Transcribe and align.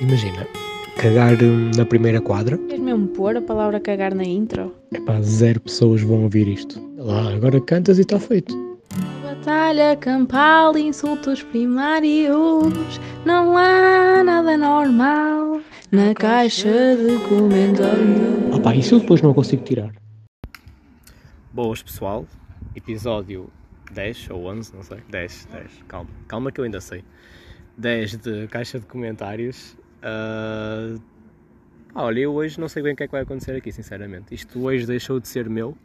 Imagina, 0.00 0.46
cagar 0.96 1.34
hum, 1.42 1.70
na 1.76 1.84
primeira 1.84 2.22
quadra. 2.22 2.56
Queres 2.56 2.80
mesmo 2.80 3.08
pôr 3.08 3.36
a 3.36 3.42
palavra 3.42 3.78
cagar 3.78 4.14
na 4.14 4.24
intro? 4.24 4.74
Epá, 4.94 5.20
zero 5.20 5.60
pessoas 5.60 6.00
vão 6.00 6.22
ouvir 6.22 6.48
isto. 6.48 6.80
Lá, 6.96 7.34
agora 7.34 7.60
cantas 7.60 7.98
e 7.98 8.00
está 8.00 8.18
feito. 8.18 8.56
Batalha 9.22 9.94
campal, 9.96 10.76
insultos 10.78 11.42
primários. 11.42 12.98
Não 13.26 13.58
há 13.58 14.24
nada 14.24 14.56
normal 14.56 15.60
na 15.92 16.14
caixa 16.14 16.96
de 16.96 17.18
comentários. 17.28 18.54
Ah 18.54 18.58
pá, 18.58 18.74
isso 18.74 18.94
eu 18.94 19.00
depois 19.00 19.20
não 19.20 19.34
consigo 19.34 19.62
tirar. 19.64 19.92
Boas 21.52 21.82
pessoal, 21.82 22.24
episódio 22.74 23.50
10 23.92 24.30
ou 24.30 24.46
11, 24.46 24.74
não 24.74 24.82
sei, 24.82 24.98
10, 25.10 25.48
10, 25.52 25.70
calma, 25.86 26.10
calma 26.26 26.50
que 26.50 26.58
eu 26.58 26.64
ainda 26.64 26.80
sei. 26.80 27.04
10 27.76 28.16
de 28.16 28.46
caixa 28.48 28.78
de 28.78 28.86
comentários. 28.86 29.76
Ah, 30.02 30.96
olha, 31.94 32.20
eu 32.20 32.32
hoje 32.32 32.60
não 32.60 32.68
sei 32.68 32.82
bem 32.82 32.92
o 32.92 32.96
que 32.96 33.02
é 33.02 33.06
que 33.06 33.12
vai 33.12 33.22
acontecer 33.22 33.56
aqui, 33.56 33.72
sinceramente. 33.72 34.34
Isto 34.34 34.62
hoje 34.62 34.86
deixou 34.86 35.20
de 35.20 35.28
ser 35.28 35.48
meu 35.48 35.76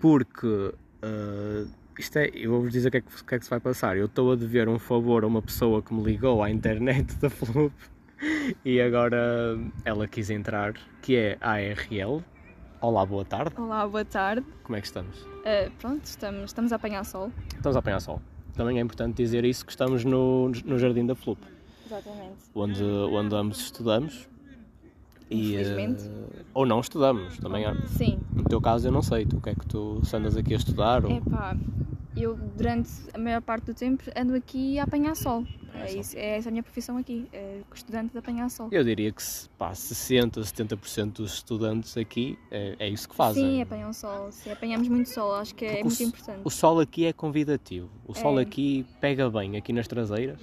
porque 0.00 0.72
ah, 1.02 1.66
isto 1.98 2.16
é, 2.16 2.30
eu 2.32 2.52
vou-vos 2.52 2.72
dizer 2.72 2.88
o 2.88 2.90
que, 2.92 2.96
é 2.98 3.00
que, 3.00 3.24
que 3.24 3.34
é 3.34 3.38
que 3.38 3.44
se 3.44 3.50
vai 3.50 3.60
passar. 3.60 3.96
Eu 3.96 4.06
estou 4.06 4.32
a 4.32 4.36
dever 4.36 4.68
um 4.68 4.78
favor 4.78 5.24
a 5.24 5.26
uma 5.26 5.42
pessoa 5.42 5.82
que 5.82 5.92
me 5.92 6.02
ligou 6.02 6.42
à 6.42 6.50
internet 6.50 7.14
da 7.16 7.28
Flup 7.28 7.72
e 8.64 8.80
agora 8.80 9.58
ela 9.84 10.06
quis 10.06 10.30
entrar, 10.30 10.74
que 11.02 11.16
é 11.16 11.38
a 11.40 11.52
ARL. 11.52 12.22
Olá, 12.80 13.04
boa 13.04 13.24
tarde. 13.24 13.52
Olá, 13.56 13.86
boa 13.86 14.04
tarde. 14.04 14.46
Como 14.62 14.76
é 14.76 14.80
que 14.80 14.86
estamos? 14.86 15.20
Uh, 15.22 15.70
pronto, 15.80 16.04
estamos, 16.04 16.44
estamos 16.44 16.72
a 16.72 16.76
apanhar 16.76 17.04
sol. 17.04 17.32
Estamos 17.56 17.74
a 17.74 17.80
apanhar 17.80 18.00
sol. 18.00 18.22
Também 18.54 18.78
é 18.78 18.80
importante 18.80 19.16
dizer 19.16 19.44
isso 19.44 19.64
que 19.64 19.72
estamos 19.72 20.04
no, 20.04 20.50
no 20.64 20.78
Jardim 20.78 21.04
da 21.04 21.16
Flup, 21.16 21.40
Exatamente. 21.88 22.36
onde, 22.54 22.82
onde 22.84 23.34
ambos 23.34 23.58
estudamos. 23.60 24.28
E, 25.30 25.56
eh, 25.56 25.94
ou 26.54 26.64
não 26.64 26.80
estudamos, 26.80 27.36
também 27.38 27.66
há. 27.66 27.74
Sim. 27.86 28.18
No 28.32 28.44
teu 28.44 28.60
caso 28.62 28.88
eu 28.88 28.92
não 28.92 29.02
sei, 29.02 29.26
tu 29.26 29.36
o 29.36 29.40
que 29.42 29.50
é 29.50 29.54
que 29.54 29.66
tu 29.66 30.00
se 30.04 30.16
andas 30.16 30.36
aqui 30.36 30.54
a 30.54 30.56
estudar? 30.56 31.04
Ou... 31.04 31.10
Epá, 31.12 31.54
eu 32.16 32.34
durante 32.56 32.90
a 33.12 33.18
maior 33.18 33.42
parte 33.42 33.66
do 33.66 33.74
tempo 33.74 34.02
ando 34.16 34.34
aqui 34.34 34.78
a 34.78 34.84
apanhar 34.84 35.14
sol. 35.14 35.44
É, 35.74 35.86
sol. 35.88 36.00
isso, 36.00 36.16
é 36.16 36.38
essa 36.38 36.48
a 36.48 36.50
minha 36.50 36.62
profissão 36.62 36.96
aqui, 36.96 37.28
é 37.30 37.60
estudante 37.74 38.12
de 38.12 38.18
apanhar 38.18 38.48
sol. 38.50 38.68
Eu 38.72 38.82
diria 38.82 39.12
que 39.12 39.22
se, 39.22 39.50
pá, 39.50 39.74
60, 39.74 40.40
70% 40.40 41.12
dos 41.12 41.34
estudantes 41.34 41.94
aqui 41.98 42.38
é, 42.50 42.74
é 42.78 42.88
isso 42.88 43.06
que 43.06 43.14
fazem. 43.14 43.44
Sim, 43.44 43.60
apanham 43.62 43.92
sol. 43.92 44.32
Sim, 44.32 44.50
apanhamos 44.50 44.88
muito 44.88 45.10
sol, 45.10 45.34
acho 45.34 45.54
que 45.54 45.66
é 45.66 45.68
Porque 45.68 45.82
o 45.82 45.84
muito 45.88 45.92
s- 46.00 46.04
importante. 46.04 46.40
O 46.42 46.48
sol 46.50 46.80
aqui 46.80 47.04
é 47.04 47.12
convidativo. 47.12 47.90
O 48.06 48.14
sol 48.14 48.38
É. 48.38 48.42
aqui 48.44 48.86
pega 48.98 49.28
bem 49.28 49.58
aqui 49.58 49.74
nas 49.74 49.86
traseiras 49.86 50.40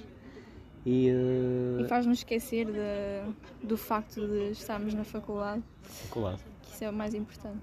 e, 0.86 1.08
eh, 1.10 1.82
E 1.82 1.88
faz-nos 1.88 2.18
esquecer 2.18 2.66
de, 2.66 3.66
do 3.66 3.76
facto 3.76 4.26
de 4.26 4.52
estarmos 4.52 4.94
na 4.94 5.04
faculdade, 5.04 5.62
faculdade. 5.82 6.40
que 6.62 6.72
isso 6.72 6.84
é 6.84 6.88
o 6.90 6.92
mais 6.92 7.12
importante. 7.12 7.60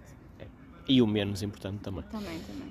E 0.87 1.01
o 1.01 1.07
menos 1.07 1.41
importante 1.41 1.79
também. 1.79 2.03
Também, 2.11 2.37
também. 2.39 2.67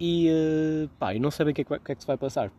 E 0.00 0.28
eh, 0.28 0.88
pá, 0.98 1.14
eu 1.14 1.20
não 1.20 1.30
sei 1.30 1.44
bem 1.46 1.52
o 1.52 1.54
que, 1.54 1.60
é 1.62 1.64
que, 1.64 1.92
é 1.92 1.94
que 1.94 2.00
se 2.02 2.06
vai 2.06 2.16
passar. 2.18 2.50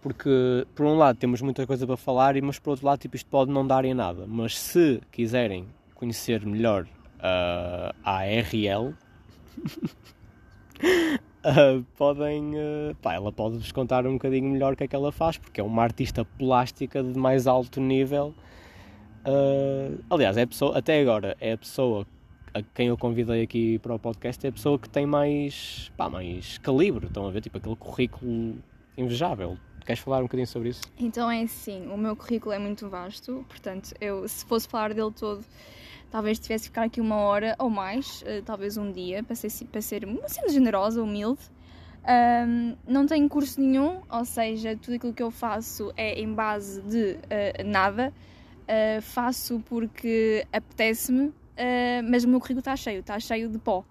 Porque, 0.00 0.64
por 0.74 0.86
um 0.86 0.96
lado, 0.96 1.18
temos 1.18 1.40
muita 1.42 1.66
coisa 1.66 1.86
para 1.86 1.96
falar, 1.96 2.36
e- 2.36 2.40
mas 2.40 2.58
por 2.58 2.70
outro 2.70 2.86
lado, 2.86 2.98
tipo, 3.00 3.14
isto 3.16 3.28
pode 3.28 3.50
não 3.50 3.66
dar 3.66 3.84
em 3.84 3.92
nada. 3.94 4.24
Mas 4.26 4.58
se 4.58 5.00
quiserem 5.12 5.66
conhecer 5.94 6.44
melhor 6.46 6.86
ah, 7.20 7.92
a 8.04 8.18
ARL, 8.18 8.94
ah, 11.44 11.82
podem. 11.96 12.52
ah, 12.56 12.94
pá, 13.00 13.14
ela 13.14 13.30
pode-vos 13.30 13.70
contar 13.72 14.06
um 14.06 14.14
bocadinho 14.14 14.48
melhor 14.48 14.72
o 14.72 14.76
que 14.76 14.84
é 14.84 14.88
que 14.88 14.96
ela 14.96 15.12
faz, 15.12 15.38
porque 15.38 15.60
é 15.60 15.64
uma 15.64 15.82
artista 15.82 16.24
plástica 16.24 17.02
de 17.02 17.18
mais 17.18 17.46
alto 17.46 17.80
nível. 17.80 18.34
Ah, 19.24 19.90
aliás, 20.10 20.36
é 20.36 20.46
pessoa, 20.46 20.76
até 20.78 21.00
agora, 21.00 21.36
é 21.40 21.52
a 21.52 21.58
pessoa 21.58 22.06
a 22.54 22.62
quem 22.62 22.86
eu 22.86 22.96
convidei 22.96 23.42
aqui 23.42 23.80
para 23.80 23.94
o 23.94 23.98
podcast 23.98 24.46
é 24.46 24.48
a 24.48 24.52
pessoa 24.52 24.78
que 24.78 24.88
tem 24.88 25.04
mais, 25.04 25.90
pá, 25.96 26.08
mais 26.08 26.56
calibre. 26.58 27.06
Estão 27.06 27.26
a 27.26 27.30
ver, 27.30 27.40
tipo, 27.40 27.58
aquele 27.58 27.74
currículo 27.74 28.56
invejável. 28.96 29.58
Queres 29.84 30.00
falar 30.00 30.20
um 30.20 30.22
bocadinho 30.22 30.46
sobre 30.46 30.68
isso? 30.70 30.82
Então 30.98 31.30
é 31.30 31.42
assim, 31.42 31.88
o 31.88 31.98
meu 31.98 32.16
currículo 32.16 32.54
é 32.54 32.58
muito 32.58 32.88
vasto, 32.88 33.44
portanto, 33.48 33.92
eu 34.00 34.26
se 34.26 34.46
fosse 34.46 34.66
falar 34.66 34.94
dele 34.94 35.10
todo, 35.10 35.44
talvez 36.14 36.38
tivesse 36.38 36.66
ficar 36.66 36.84
aqui 36.84 37.00
uma 37.00 37.16
hora 37.16 37.56
ou 37.58 37.68
mais, 37.68 38.22
eh, 38.24 38.40
talvez 38.46 38.76
um 38.76 38.92
dia, 38.92 39.24
para 39.24 39.34
ser, 39.34 39.50
para 39.66 39.80
ser 39.80 40.06
sendo 40.28 40.52
generosa, 40.52 41.02
humilde. 41.02 41.40
Ahm, 42.04 42.76
não 42.86 43.04
tenho 43.04 43.28
curso 43.28 43.60
nenhum, 43.60 44.00
ou 44.08 44.24
seja, 44.24 44.76
tudo 44.80 44.94
aquilo 44.94 45.12
que 45.12 45.24
eu 45.24 45.32
faço 45.32 45.92
é 45.96 46.20
em 46.20 46.32
base 46.32 46.80
de 46.82 47.18
eh, 47.28 47.64
nada. 47.64 48.12
Eh, 48.68 49.00
faço 49.00 49.60
porque 49.68 50.46
apetece-me, 50.52 51.32
mas 52.08 52.22
o 52.22 52.28
meu 52.28 52.38
currículo 52.38 52.60
está 52.60 52.76
cheio, 52.76 53.00
está 53.00 53.18
cheio 53.18 53.48
de 53.48 53.58
pó. 53.58 53.84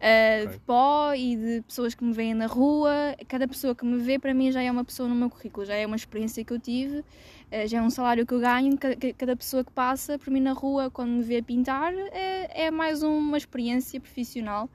Eh, 0.00 0.44
Ok. 0.44 0.52
De 0.52 0.60
pó 0.60 1.14
e 1.14 1.36
de 1.36 1.62
pessoas 1.62 1.94
que 1.94 2.04
me 2.04 2.12
veem 2.12 2.34
na 2.34 2.46
rua. 2.46 3.14
Cada 3.28 3.46
pessoa 3.46 3.74
que 3.74 3.84
me 3.84 3.98
vê, 3.98 4.18
para 4.18 4.32
mim, 4.34 4.50
já 4.50 4.62
é 4.62 4.70
uma 4.70 4.84
pessoa 4.84 5.08
no 5.08 5.14
meu 5.14 5.28
currículo, 5.28 5.66
já 5.66 5.74
é 5.74 5.86
uma 5.86 5.96
experiência 5.96 6.44
que 6.44 6.52
eu 6.52 6.58
tive, 6.58 7.04
já 7.66 7.78
é 7.78 7.82
um 7.82 7.90
salário 7.90 8.26
que 8.26 8.34
eu 8.34 8.40
ganho. 8.40 8.76
Ca- 8.78 8.96
ca- 8.96 9.12
Cada 9.16 9.36
pessoa 9.36 9.64
que 9.64 9.72
passa 9.72 10.18
por 10.18 10.30
mim 10.30 10.40
na 10.40 10.52
rua, 10.52 10.90
quando 10.90 11.10
me 11.10 11.22
vê 11.22 11.40
pintar, 11.42 11.92
é, 12.12 12.66
é 12.66 12.70
mais 12.70 13.02
uma 13.02 13.36
experiência 13.36 14.00
profissional 14.00 14.68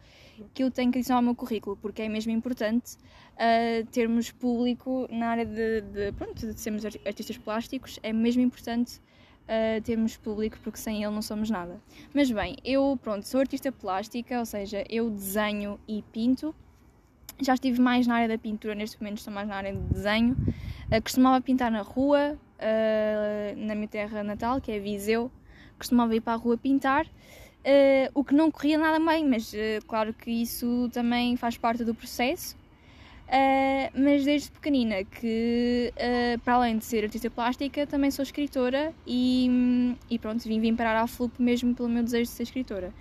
que 0.53 0.63
eu 0.63 0.71
tenho 0.71 0.91
que 0.91 0.97
adicionar 0.99 1.19
ao 1.19 1.23
meu 1.23 1.35
currículo, 1.35 1.77
porque 1.77 2.01
é 2.01 2.09
mesmo 2.09 2.31
importante 2.31 2.97
eh, 3.37 3.83
termos 3.91 4.31
público 4.31 5.07
na 5.11 5.27
área 5.29 5.45
de, 5.45 5.81
de, 5.81 6.11
pronto, 6.13 6.47
de 6.47 6.59
sermos 6.59 6.83
arti- 6.85 7.01
artistas 7.05 7.37
plásticos, 7.37 7.99
é 8.01 8.11
mesmo 8.11 8.41
importante 8.41 8.99
eh, 9.47 9.81
termos 9.81 10.17
público, 10.17 10.57
porque 10.63 10.79
sem 10.79 11.03
ele 11.03 11.13
não 11.13 11.21
somos 11.21 11.49
nada. 11.49 11.79
Mas 12.13 12.31
bem, 12.31 12.55
eu 12.65 12.97
pronto, 13.03 13.27
sou 13.27 13.39
artista 13.39 13.71
plástica, 13.71 14.39
ou 14.39 14.45
seja, 14.45 14.83
eu 14.89 15.09
desenho 15.11 15.79
e 15.87 16.01
pinto. 16.11 16.55
Já 17.39 17.53
estive 17.55 17.79
mais 17.81 18.05
na 18.07 18.15
área 18.15 18.27
da 18.27 18.37
pintura, 18.37 18.73
neste 18.75 18.99
momento 19.01 19.17
estou 19.17 19.33
mais 19.33 19.47
na 19.47 19.55
área 19.55 19.73
de 19.73 19.79
desenho. 19.93 20.35
Eh, 20.89 21.01
costumava 21.01 21.39
pintar 21.41 21.71
na 21.71 21.81
rua, 21.81 22.19
eh, 22.19 22.37
na 23.57 23.75
minha 23.75 23.87
terra 23.87 24.23
natal, 24.23 24.61
que 24.61 24.71
é 24.71 24.79
Viseu. 24.79 25.31
Costumava 25.77 26.15
ir 26.15 26.21
para 26.21 26.33
a 26.33 26.35
rua 26.35 26.57
pintar, 26.57 27.07
eh, 27.63 28.09
o 28.13 28.23
que 28.23 28.33
não 28.33 28.51
corria 28.51 28.77
nada 28.77 28.99
bem, 28.99 29.27
mas 29.27 29.53
eh, 29.53 29.79
claro 29.87 30.13
que 30.13 30.29
isso 30.29 30.89
também 30.91 31.35
faz 31.35 31.57
parte 31.57 31.83
do 31.83 31.93
processo. 31.93 32.59
Mas 33.93 34.25
desde 34.25 34.51
pequenina 34.51 35.05
que, 35.05 35.93
para 36.43 36.55
além 36.55 36.77
de 36.77 36.83
ser 36.83 37.05
artista 37.05 37.29
plástica, 37.29 37.87
também 37.87 38.11
sou 38.11 38.23
escritora 38.23 38.93
e, 39.07 39.95
e 40.09 40.19
pronto, 40.19 40.43
vim, 40.43 40.59
vim 40.59 40.75
parar 40.75 41.01
à 41.01 41.07
FLUP 41.07 41.39
mesmo 41.39 41.73
pelo 41.73 41.87
meu 41.87 42.03
desejo 42.03 42.29
de 42.29 42.35
ser 42.35 42.43
escritora. 42.43 42.93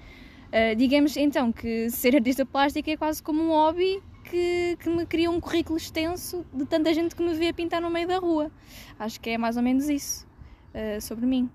Digamos 0.76 1.16
então 1.16 1.50
que 1.50 1.90
ser 1.90 2.14
artista 2.14 2.46
plástica 2.46 2.92
é 2.92 2.96
quase 2.96 3.20
como 3.20 3.42
um 3.42 3.48
hobby 3.48 4.00
que, 4.30 4.76
que 4.78 4.88
me 4.88 5.04
cria 5.04 5.30
um 5.30 5.40
currículo 5.40 5.76
extenso 5.76 6.46
de 6.54 6.64
tanta 6.64 6.94
gente 6.94 7.16
que 7.16 7.22
me 7.22 7.34
vê 7.34 7.48
a 7.48 7.54
pintar 7.54 7.82
no 7.82 7.90
meio 7.90 8.06
da 8.06 8.18
rua. 8.18 8.50
Acho 8.98 9.20
que 9.20 9.30
é 9.30 9.38
mais 9.38 9.56
ou 9.56 9.62
menos 9.62 9.88
isso 9.88 10.26
uh, 10.72 11.00
sobre 11.00 11.26
mim. 11.26 11.50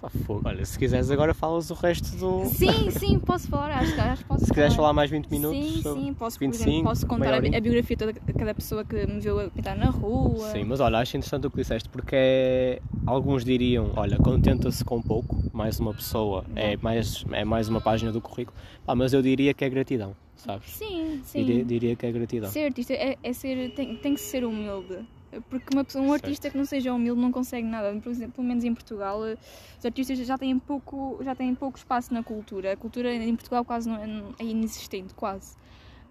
Pá, 0.00 0.10
fogo. 0.10 0.42
Olha, 0.44 0.64
se 0.64 0.78
quiseres 0.78 1.10
agora 1.10 1.32
falas 1.32 1.70
o 1.70 1.74
resto 1.74 2.16
do... 2.16 2.44
Sim, 2.44 2.90
sim, 2.90 3.18
posso 3.18 3.48
falar, 3.48 3.70
acho, 3.78 3.98
acho 3.98 4.24
posso 4.26 4.44
Se 4.44 4.52
quiseres 4.52 4.74
falar 4.74 4.92
mais 4.92 5.10
20 5.10 5.26
minutos 5.28 5.58
Sim, 5.58 5.82
sobre- 5.82 6.02
sim, 6.02 6.14
posso, 6.14 6.38
25, 6.38 6.64
por 6.64 6.70
exemplo, 6.70 6.88
posso 6.90 7.06
contar 7.06 7.34
a, 7.34 7.38
a 7.38 7.60
biografia 7.60 7.96
toda 7.96 8.12
de 8.12 8.32
cada 8.34 8.54
pessoa 8.54 8.84
que 8.84 9.06
me 9.06 9.20
viu 9.20 9.40
a 9.40 9.48
pintar 9.48 9.74
na 9.74 9.88
rua. 9.88 10.50
Sim, 10.50 10.64
mas 10.64 10.80
olha, 10.80 10.98
acho 10.98 11.16
interessante 11.16 11.46
o 11.46 11.50
que 11.50 11.56
disseste, 11.56 11.88
porque 11.88 12.14
é... 12.14 12.82
alguns 13.06 13.42
diriam, 13.42 13.90
olha, 13.96 14.18
contenta-se 14.18 14.84
com 14.84 15.00
pouco, 15.00 15.34
mais 15.52 15.80
uma 15.80 15.94
pessoa, 15.94 16.44
é 16.54 16.76
mais, 16.76 17.24
é 17.32 17.44
mais 17.44 17.68
uma 17.68 17.80
página 17.80 18.12
do 18.12 18.20
currículo, 18.20 18.56
Pá, 18.84 18.94
mas 18.94 19.14
eu 19.14 19.22
diria 19.22 19.54
que 19.54 19.64
é 19.64 19.70
gratidão, 19.70 20.14
sabes? 20.36 20.70
Sim, 20.70 21.20
sim. 21.24 21.44
Diria, 21.44 21.64
diria 21.64 21.96
que 21.96 22.06
é 22.06 22.12
gratidão. 22.12 22.50
Ser 22.50 22.66
artista 22.66 22.92
é, 22.92 23.16
é 23.22 23.32
ser, 23.32 23.70
tem, 23.72 23.96
tem 23.96 24.14
que 24.14 24.20
ser 24.20 24.44
humilde. 24.44 25.04
Porque 25.50 25.74
uma 25.74 25.84
pessoa, 25.84 26.02
um 26.04 26.08
Certo. 26.10 26.24
artista 26.24 26.50
que 26.50 26.56
não 26.56 26.64
seja 26.64 26.94
humilde 26.94 27.20
não 27.20 27.30
consegue 27.32 27.66
nada. 27.66 27.94
Por 28.00 28.10
exemplo, 28.10 28.34
pelo 28.36 28.46
menos 28.46 28.64
em 28.64 28.72
Portugal, 28.72 29.26
eh, 29.26 29.36
os 29.78 29.84
artistas 29.84 30.18
já 30.18 30.38
têm 30.38 30.58
pouco, 30.58 31.18
já 31.22 31.34
têm 31.34 31.54
pouco 31.54 31.76
espaço 31.76 32.14
na 32.14 32.22
cultura. 32.22 32.72
A 32.72 32.76
cultura 32.76 33.12
em 33.12 33.34
Portugal 33.34 33.64
quase 33.64 33.88
não, 33.88 33.96
é- 34.02 34.42
é 34.42 34.44
inexistente, 34.44 35.12
quase. 35.14 35.56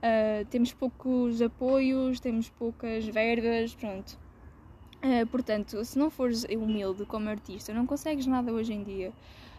Ah, 0.04 0.46
temos 0.52 0.72
poucos 0.74 1.42
apoios, 1.42 2.20
temos 2.20 2.50
poucas 2.50 3.06
verbas, 3.08 3.74
pronto. 3.74 4.18
Ah, 5.02 5.26
portanto, 5.32 5.84
se 5.84 5.98
não 5.98 6.12
fores 6.12 6.46
humilde 6.52 7.06
como 7.06 7.28
artista, 7.30 7.74
não 7.74 7.86
consegues 7.88 8.28
nada 8.28 8.52
hoje 8.52 8.74
em 8.74 8.84
dia. 8.84 9.12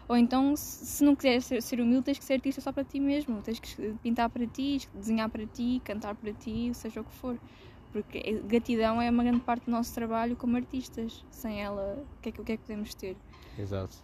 Ou 0.07 0.15
então, 0.15 0.55
se 0.55 1.03
não 1.03 1.15
quiseres 1.15 1.45
ser, 1.45 1.61
ser 1.61 1.81
humilde, 1.81 2.05
tens 2.05 2.19
que 2.19 2.23
ser 2.25 2.35
artista 2.35 2.61
só 2.61 2.71
para 2.71 2.83
ti 2.83 2.99
mesmo. 2.99 3.41
Tens 3.41 3.59
que 3.59 3.93
pintar 4.01 4.29
para 4.29 4.47
ti, 4.47 4.87
desenhar 4.93 5.29
para 5.29 5.45
ti, 5.45 5.81
cantar 5.83 6.15
para 6.15 6.31
ti, 6.31 6.71
seja 6.73 7.01
o 7.01 7.03
que 7.03 7.13
for. 7.13 7.37
Porque 7.91 8.19
é- 8.19 8.33
gratidão 8.47 9.01
é 9.01 9.09
uma 9.09 9.23
grande 9.23 9.41
parte 9.41 9.65
do 9.65 9.71
nosso 9.71 9.93
trabalho 9.93 10.35
como 10.35 10.55
artistas. 10.55 11.25
Sem 11.29 11.61
ela, 11.61 12.05
o 12.17 12.21
que 12.21 12.29
é 12.29 12.31
que, 12.31 12.43
que, 12.43 12.51
é 12.53 12.57
que 12.57 12.63
podemos 12.63 12.93
ter? 12.93 13.17
Exato. 13.59 13.95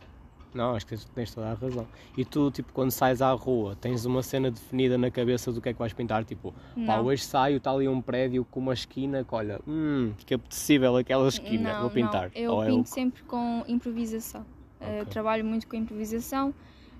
Não, 0.54 0.76
acho 0.76 0.86
que 0.86 0.96
tens, 1.16 1.34
toda 1.34 1.52
a 1.52 1.54
razão. 1.56 1.88
E 2.16 2.24
tu, 2.24 2.52
tipo, 2.52 2.72
quando 2.74 2.92
sais 2.92 3.22
à 3.22 3.32
rua, 3.32 3.76
tens 3.76 4.06
uma 4.06 4.22
cena 4.22 4.52
definida 4.52 4.98
na 4.98 5.10
cabeça 5.10 5.52
do 5.52 5.60
que 5.60 5.70
é 5.70 5.74
que 5.74 5.80
vais 5.80 5.94
pintar? 5.94 6.24
Tipo, 6.24 6.54
pá, 6.86 7.00
hoje 7.00 7.24
saio, 7.24 7.58
está 7.58 7.72
ali 7.72 7.88
um 7.88 8.02
prédio 8.02 8.46
com 8.46 8.60
uma 8.60 8.74
esquina 8.74 9.24
que, 9.24 9.34
olha, 9.34 9.60
hum, 9.68 10.14
que 10.26 10.34
apetecível 10.34 10.96
aquela 10.96 11.28
esquina, 11.28 11.74
Não, 11.74 11.82
vou 11.82 11.90
pintar. 11.90 12.32
Não. 12.36 12.42
Eu 12.42 12.54
Ou 12.54 12.64
é 12.64 12.68
pinto 12.68 12.90
sempre 12.90 13.24
com 13.24 13.64
improvisação. 13.68 14.46
Eh, 14.84 15.02
Ok. 15.02 15.12
trabalho 15.12 15.44
muito 15.46 15.68
com 15.68 15.76
improvisação, 15.76 16.54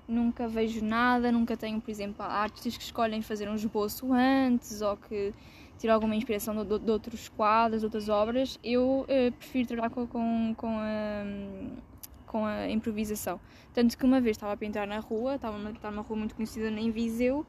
nunca 0.08 0.46
vejo 0.48 0.84
nada, 0.84 1.30
nunca 1.32 1.56
tenho, 1.56 1.80
por 1.80 1.90
exemplo, 1.90 2.22
artistas 2.24 2.76
que 2.76 2.82
escolhem 2.84 3.22
fazer 3.22 3.48
um 3.48 3.54
esboço 3.54 4.12
antes 4.12 4.80
ou 4.82 4.96
que 4.96 5.32
tiram 5.78 5.94
alguma 5.94 6.14
inspiração 6.14 6.54
de, 6.56 6.64
de- 6.64 6.78
de 6.84 6.90
outros 6.90 7.28
quadros, 7.28 7.80
de 7.80 7.86
outras 7.86 8.08
obras. 8.08 8.58
Eu 8.62 9.04
eh, 9.08 9.30
prefiro 9.30 9.68
trabalhar 9.68 9.90
com, 9.90 10.06
com, 10.06 10.54
com 10.56 10.78
a, 10.78 11.24
com 12.26 12.44
a 12.46 12.68
improvisação. 12.70 13.40
Tanto 13.72 13.96
que 13.98 14.04
uma 14.04 14.20
vez 14.20 14.36
estava 14.36 14.52
a 14.52 14.56
pintar 14.56 14.86
na 14.86 14.98
rua, 15.00 15.34
estava 15.36 15.56
numa, 15.58 15.70
estava 15.70 15.94
numa 15.94 16.02
rua 16.06 16.16
muito 16.16 16.34
conhecida 16.34 16.68
em 16.68 16.90
Viseu, 16.90 17.44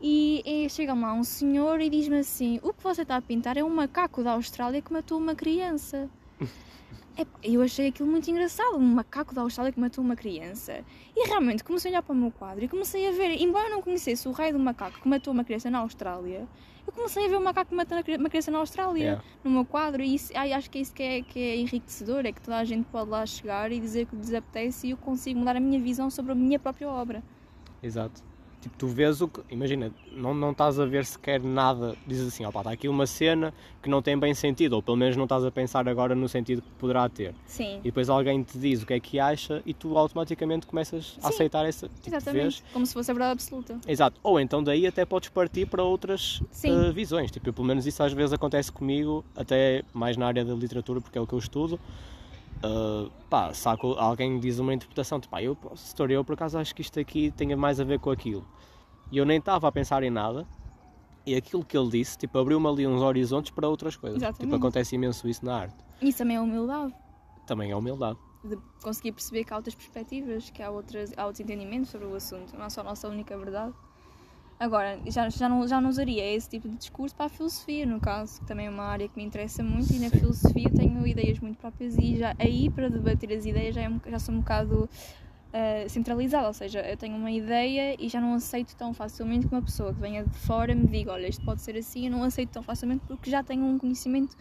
e, 0.00 0.42
e 0.46 0.70
chega-me 0.70 1.02
lá 1.02 1.12
um 1.12 1.24
senhor 1.24 1.80
e 1.80 1.90
diz-me 1.90 2.18
assim: 2.18 2.60
O 2.62 2.72
que 2.72 2.82
você 2.82 3.02
está 3.02 3.16
a 3.16 3.22
pintar 3.22 3.56
é 3.56 3.64
um 3.64 3.68
macaco 3.74 4.22
da 4.22 4.32
Austrália 4.32 4.80
que 4.80 4.92
matou 4.92 5.18
uma 5.18 5.34
criança. 5.34 6.08
Epá, 7.18 7.36
Eu 7.42 7.60
achei 7.62 7.88
aquilo 7.88 8.08
muito 8.08 8.30
engraçado, 8.30 8.76
um 8.76 8.94
macaco 8.94 9.34
da 9.34 9.42
Austrália 9.42 9.72
que 9.72 9.80
matou 9.80 10.04
uma 10.04 10.14
criança. 10.14 10.84
E 11.16 11.26
realmente 11.26 11.64
comecei 11.64 11.90
a 11.90 11.94
olhar 11.94 12.02
para 12.02 12.12
o 12.12 12.16
meu 12.16 12.30
quadro 12.30 12.64
e 12.64 12.68
comecei 12.68 13.08
a 13.08 13.10
ver, 13.10 13.42
embora 13.42 13.66
eu 13.66 13.72
não 13.72 13.82
conhecesse 13.82 14.28
o 14.28 14.30
raio 14.30 14.52
do 14.52 14.58
macaco 14.60 15.00
que 15.00 15.08
matou 15.08 15.34
uma 15.34 15.42
criança 15.42 15.68
na 15.68 15.78
Austrália, 15.78 16.46
eu 16.86 16.92
comecei 16.92 17.26
a 17.26 17.28
ver 17.28 17.36
o 17.36 17.40
macaco 17.40 17.70
que 17.70 17.74
matou 17.74 17.98
uma 17.98 18.30
criança 18.30 18.52
na 18.52 18.58
Austrália 18.58 18.98
Yeah. 18.98 19.24
no 19.42 19.50
meu 19.50 19.64
quadro 19.64 20.00
e 20.00 20.14
isso, 20.14 20.32
ai, 20.34 20.52
acho 20.52 20.70
que 20.70 20.78
é 20.78 20.80
isso 20.80 20.94
que 20.94 21.02
é, 21.02 21.22
que 21.22 21.38
é 21.40 21.56
enriquecedor, 21.56 22.24
é 22.24 22.32
que 22.32 22.40
toda 22.40 22.56
a 22.56 22.64
gente 22.64 22.86
pode 22.86 23.10
lá 23.10 23.26
chegar 23.26 23.72
e 23.72 23.80
dizer 23.80 24.06
que 24.06 24.14
desapetece 24.14 24.86
e 24.86 24.90
eu 24.92 24.96
consigo 24.96 25.40
mudar 25.40 25.56
a 25.56 25.60
minha 25.60 25.80
visão 25.80 26.08
sobre 26.10 26.32
a 26.32 26.34
minha 26.36 26.58
própria 26.58 26.88
obra. 26.88 27.22
Exato. 27.82 28.22
Tipo, 28.68 28.78
tu 28.78 28.86
vês 28.86 29.20
o 29.20 29.28
que. 29.28 29.40
Imagina, 29.50 29.90
não, 30.12 30.34
não 30.34 30.50
estás 30.52 30.78
a 30.78 30.84
ver 30.84 31.04
sequer 31.04 31.42
nada. 31.42 31.96
Dizes 32.06 32.28
assim, 32.28 32.44
opá, 32.44 32.60
está 32.60 32.72
aqui 32.72 32.88
uma 32.88 33.06
cena 33.06 33.52
que 33.82 33.88
não 33.88 34.02
tem 34.02 34.18
bem 34.18 34.34
sentido, 34.34 34.74
ou 34.74 34.82
pelo 34.82 34.96
menos 34.96 35.16
não 35.16 35.24
estás 35.24 35.44
a 35.44 35.50
pensar 35.50 35.88
agora 35.88 36.14
no 36.14 36.28
sentido 36.28 36.60
que 36.60 36.68
poderá 36.78 37.08
ter. 37.08 37.34
Sim, 37.46 37.78
E 37.78 37.84
depois 37.84 38.08
alguém 38.08 38.42
te 38.42 38.58
diz 38.58 38.82
o 38.82 38.86
que 38.86 38.94
é 38.94 39.00
que 39.00 39.18
acha 39.18 39.62
e 39.64 39.72
tu 39.72 39.96
automaticamente 39.96 40.66
começas 40.66 41.16
a 41.18 41.28
Sim, 41.28 41.34
aceitar 41.34 41.66
essa. 41.66 41.88
Tipo, 41.88 42.16
exatamente. 42.16 42.62
Como 42.72 42.84
se 42.84 42.92
fosse 42.92 43.10
a 43.10 43.14
verdade 43.14 43.32
absoluta. 43.32 43.78
Exato. 43.86 44.20
Ou 44.22 44.38
então 44.38 44.62
daí 44.62 44.86
até 44.86 45.04
podes 45.04 45.28
partir 45.28 45.66
para 45.66 45.82
outras 45.82 46.42
eh, 46.62 46.92
visões. 46.92 47.30
Tipo, 47.30 47.48
eu, 47.48 47.52
pelo 47.52 47.66
menos 47.66 47.86
isso 47.86 48.02
às 48.02 48.12
vezes 48.12 48.32
acontece 48.32 48.70
comigo, 48.70 49.24
até 49.36 49.82
mais 49.94 50.16
na 50.16 50.26
área 50.26 50.44
da 50.44 50.54
literatura, 50.54 51.00
porque 51.00 51.16
é 51.16 51.20
o 51.20 51.26
que 51.26 51.32
eu 51.32 51.38
estudo. 51.38 51.80
Uh, 52.58 53.08
pá, 53.30 53.54
saco, 53.54 53.92
alguém 53.92 54.40
diz 54.40 54.58
uma 54.58 54.74
interpretação, 54.74 55.20
tipo, 55.20 55.30
pá, 55.30 55.40
eu, 55.40 55.56
setor, 55.76 56.10
eu 56.10 56.24
por 56.24 56.32
acaso 56.32 56.58
acho 56.58 56.74
que 56.74 56.82
isto 56.82 56.98
aqui 56.98 57.30
tenha 57.30 57.56
mais 57.56 57.78
a 57.78 57.84
ver 57.84 58.00
com 58.00 58.10
aquilo. 58.10 58.44
E 59.10 59.18
eu 59.18 59.24
nem 59.24 59.38
estava 59.38 59.68
a 59.68 59.72
pensar 59.72 60.02
em 60.02 60.10
nada, 60.10 60.46
e 61.24 61.34
aquilo 61.34 61.64
que 61.64 61.76
ele 61.76 61.90
disse, 61.90 62.16
tipo, 62.16 62.38
abriu-me 62.38 62.66
ali 62.66 62.86
uns 62.86 63.02
horizontes 63.02 63.50
para 63.50 63.68
outras 63.68 63.96
coisas. 63.96 64.18
Tipo, 64.18 64.30
Exatamente. 64.30 64.54
acontece 64.56 64.94
imenso 64.94 65.28
isso 65.28 65.44
na 65.44 65.56
arte. 65.56 65.76
Isso 66.00 66.18
também 66.18 66.36
é 66.36 66.40
humildade. 66.40 66.94
Também 67.46 67.70
é 67.70 67.76
humildade. 67.76 68.18
de 68.44 68.56
conseguir 68.82 69.12
perceber 69.12 69.44
que 69.44 69.52
há 69.52 69.56
outras 69.56 69.74
perspectivas, 69.74 70.48
que 70.50 70.62
há, 70.62 70.70
outras, 70.70 71.12
há 71.16 71.26
outros 71.26 71.40
entendimentos 71.40 71.90
sobre 71.90 72.06
o 72.06 72.14
assunto, 72.14 72.56
não 72.56 72.64
é 72.66 72.70
só 72.70 72.82
a 72.82 72.84
nossa 72.84 73.08
única 73.08 73.36
verdade. 73.36 73.74
Agora, 74.60 74.98
já, 75.06 75.28
já, 75.28 75.48
não, 75.48 75.66
já 75.68 75.80
não 75.80 75.88
usaria 75.88 76.34
esse 76.34 76.48
tipo 76.48 76.68
de 76.68 76.76
discurso 76.76 77.14
para 77.14 77.26
a 77.26 77.28
filosofia, 77.28 77.86
no 77.86 78.00
caso, 78.00 78.40
que 78.40 78.46
também 78.46 78.66
é 78.66 78.70
uma 78.70 78.84
área 78.84 79.08
que 79.08 79.16
me 79.16 79.24
interessa 79.24 79.62
muito, 79.62 79.92
e 79.92 79.98
na 79.98 80.08
Sim. 80.08 80.18
filosofia 80.18 80.68
tenho 80.74 81.06
ideias 81.06 81.38
muito 81.38 81.58
próprias 81.58 81.96
e 81.96 82.16
já, 82.16 82.34
aí 82.38 82.68
para 82.70 82.88
debater 82.88 83.32
as 83.36 83.44
ideias 83.44 83.74
já, 83.74 83.82
é 83.82 83.88
um, 83.88 84.00
já 84.06 84.18
sou 84.18 84.34
um 84.34 84.38
bocado 84.38 84.88
ah, 85.58 85.88
centralizada, 85.88 86.46
ou 86.46 86.54
seja, 86.54 86.80
eu 86.82 86.96
tenho 86.96 87.16
uma 87.16 87.32
ideia 87.32 87.96
e 87.98 88.08
já 88.08 88.20
não 88.20 88.34
aceito 88.34 88.76
tão 88.76 88.94
facilmente 88.94 89.48
que 89.48 89.52
uma 89.52 89.60
pessoa 89.60 89.92
que 89.92 90.00
venha 90.00 90.22
de 90.22 90.38
fora 90.38 90.72
me 90.72 90.86
diga, 90.86 91.10
olha, 91.10 91.26
isto 91.26 91.44
pode 91.44 91.62
ser 91.62 91.76
assim, 91.76 92.04
eu 92.04 92.12
não 92.12 92.22
aceito 92.22 92.50
tão 92.50 92.62
facilmente 92.62 93.02
porque 93.08 93.28
já 93.28 93.42
tenho 93.42 93.64
um 93.64 93.76
conhecimento 93.76 94.36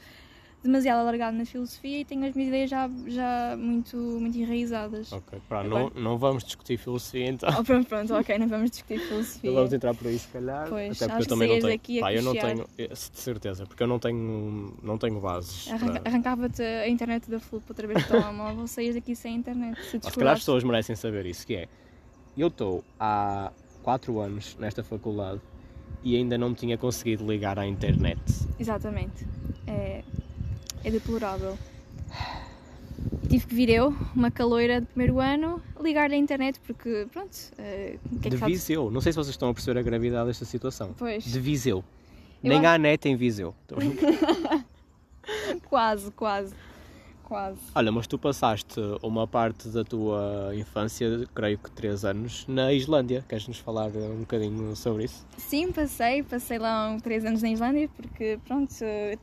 demasiado 0.68 1.00
alargado 1.00 1.36
na 1.38 1.46
filosofia 1.46 2.02
e 2.02 2.06
tenho 2.06 2.26
as 2.26 2.36
minhas 2.36 2.50
ideias 2.50 2.70
já, 2.70 2.90
já 3.08 3.56
muito, 3.58 3.96
muito 3.98 4.38
enraizadas. 4.38 5.12
Ok, 5.12 5.40
Agora- 5.50 5.68
não, 5.68 5.90
não 5.96 6.18
vamos 6.18 6.44
discutir 6.44 6.78
filosofia 6.78 7.28
então. 7.30 7.50
Oh, 7.58 7.64
pronto, 7.64 7.88
pronto, 7.88 8.14
ok, 8.14 8.38
não 8.38 8.48
vamos 8.48 8.70
discutir 8.72 9.00
filosofia. 9.00 9.50
Não 9.50 9.56
vamos 9.58 9.74
entrar 9.74 9.96
por 9.96 10.08
aí 10.08 10.20
se 10.20 10.28
calhar. 10.28 10.68
Pois, 10.70 11.02
até 11.02 11.06
porque 11.08 11.14
acho 11.14 11.24
eu 11.24 11.28
também 11.28 11.48
que 11.48 11.54
não 11.56 11.62
tenho. 11.62 11.74
daqui 11.74 12.00
Pá, 12.00 12.14
eu 12.14 12.22
não 12.22 12.34
tenho. 12.36 12.66
De 12.78 12.96
certeza, 13.20 13.66
porque 13.66 13.82
eu 13.82 13.88
não 13.88 13.98
tenho, 14.00 14.78
não 14.84 14.98
tenho 14.98 15.20
bases. 15.20 15.72
Arranca- 15.72 16.00
para- 16.02 16.12
Arrancava-te 16.12 16.62
a 16.62 16.88
internet 16.88 17.30
da 17.32 17.40
Flup 17.40 17.64
outra 17.70 17.88
vez 17.88 18.04
do 18.04 18.08
telemóvel, 18.10 18.68
saías 18.68 18.96
daqui 18.96 19.16
sem 19.16 19.36
internet. 19.36 19.82
Se 19.86 19.98
Ah, 20.04 20.10
se 20.12 20.18
calhar 20.18 20.34
as 20.34 20.40
pessoas 20.40 20.64
merecem 20.64 20.96
saber 20.96 21.26
isso, 21.26 21.48
que 21.48 21.56
é. 21.56 21.68
Eu 22.38 22.50
estou 22.50 22.84
há 23.00 23.52
4 23.84 24.20
anos 24.20 24.56
nesta 24.60 24.84
faculdade 24.84 25.42
e 26.04 26.16
ainda 26.16 26.38
não 26.38 26.50
me 26.50 26.56
tinha 26.56 26.78
conseguido 26.78 27.26
ligar 27.26 27.58
à 27.58 27.66
internet. 27.66 28.20
Exatamente. 28.60 29.26
É, 30.88 30.92
deplorável. 30.92 31.58
E 33.24 33.28
tive 33.28 33.46
que 33.46 33.54
vir 33.54 33.70
eu, 33.70 33.94
uma 34.16 34.32
caloira 34.32 34.80
de 34.80 34.88
primeiro 34.88 35.20
ano, 35.20 35.62
ligar 35.84 36.10
a 36.10 36.16
internet 36.16 36.62
porque, 36.62 37.06
pronto, 37.12 37.30
o 38.10 38.20
que 38.20 38.28
é 38.28 38.30
de 38.30 38.30
que 38.30 38.38
sabes? 38.38 38.62
Viseu. 38.62 38.90
Não 38.90 39.02
sei 39.02 39.12
se 39.12 39.18
vocês 39.18 39.34
estão 39.34 39.50
a 39.50 39.54
perceber 39.54 39.80
a 39.80 39.84
gravidade 39.84 40.28
desta 40.28 40.46
situação. 40.46 40.96
Pois, 40.98 41.26
De 41.26 41.40
Viseu. 41.42 41.84
Eu 42.42 42.50
Nem 42.50 42.60
acho- 42.60 42.68
há 42.68 42.78
net 42.78 43.06
em 43.10 43.18
Viseu. 43.18 43.54
Quase, 45.68 46.10
quase, 46.12 46.54
quase. 47.28 47.60
Olha, 47.76 47.92
mas 47.92 48.08
tu 48.08 48.18
passaste 48.18 48.80
uma 49.04 49.28
parte 49.28 49.68
da 49.68 49.84
tua 49.84 50.54
infância, 50.56 51.28
creio 51.36 51.58
que 51.58 51.70
3 51.72 52.06
anos, 52.06 52.46
na 52.48 52.72
Islândia. 52.72 53.26
Queres-nos 53.28 53.60
falar 53.60 53.88
um 53.90 54.20
bocadinho 54.20 54.74
sobre 54.78 55.04
isso? 55.04 55.26
Sim, 55.38 55.74
passei, 55.74 56.24
passei 56.24 56.58
lá 56.58 56.90
uns 56.90 57.02
três 57.02 57.26
anos 57.26 57.42
na 57.42 57.50
Islândia 57.50 57.90
porque, 57.98 58.40
pronto, 58.48 58.74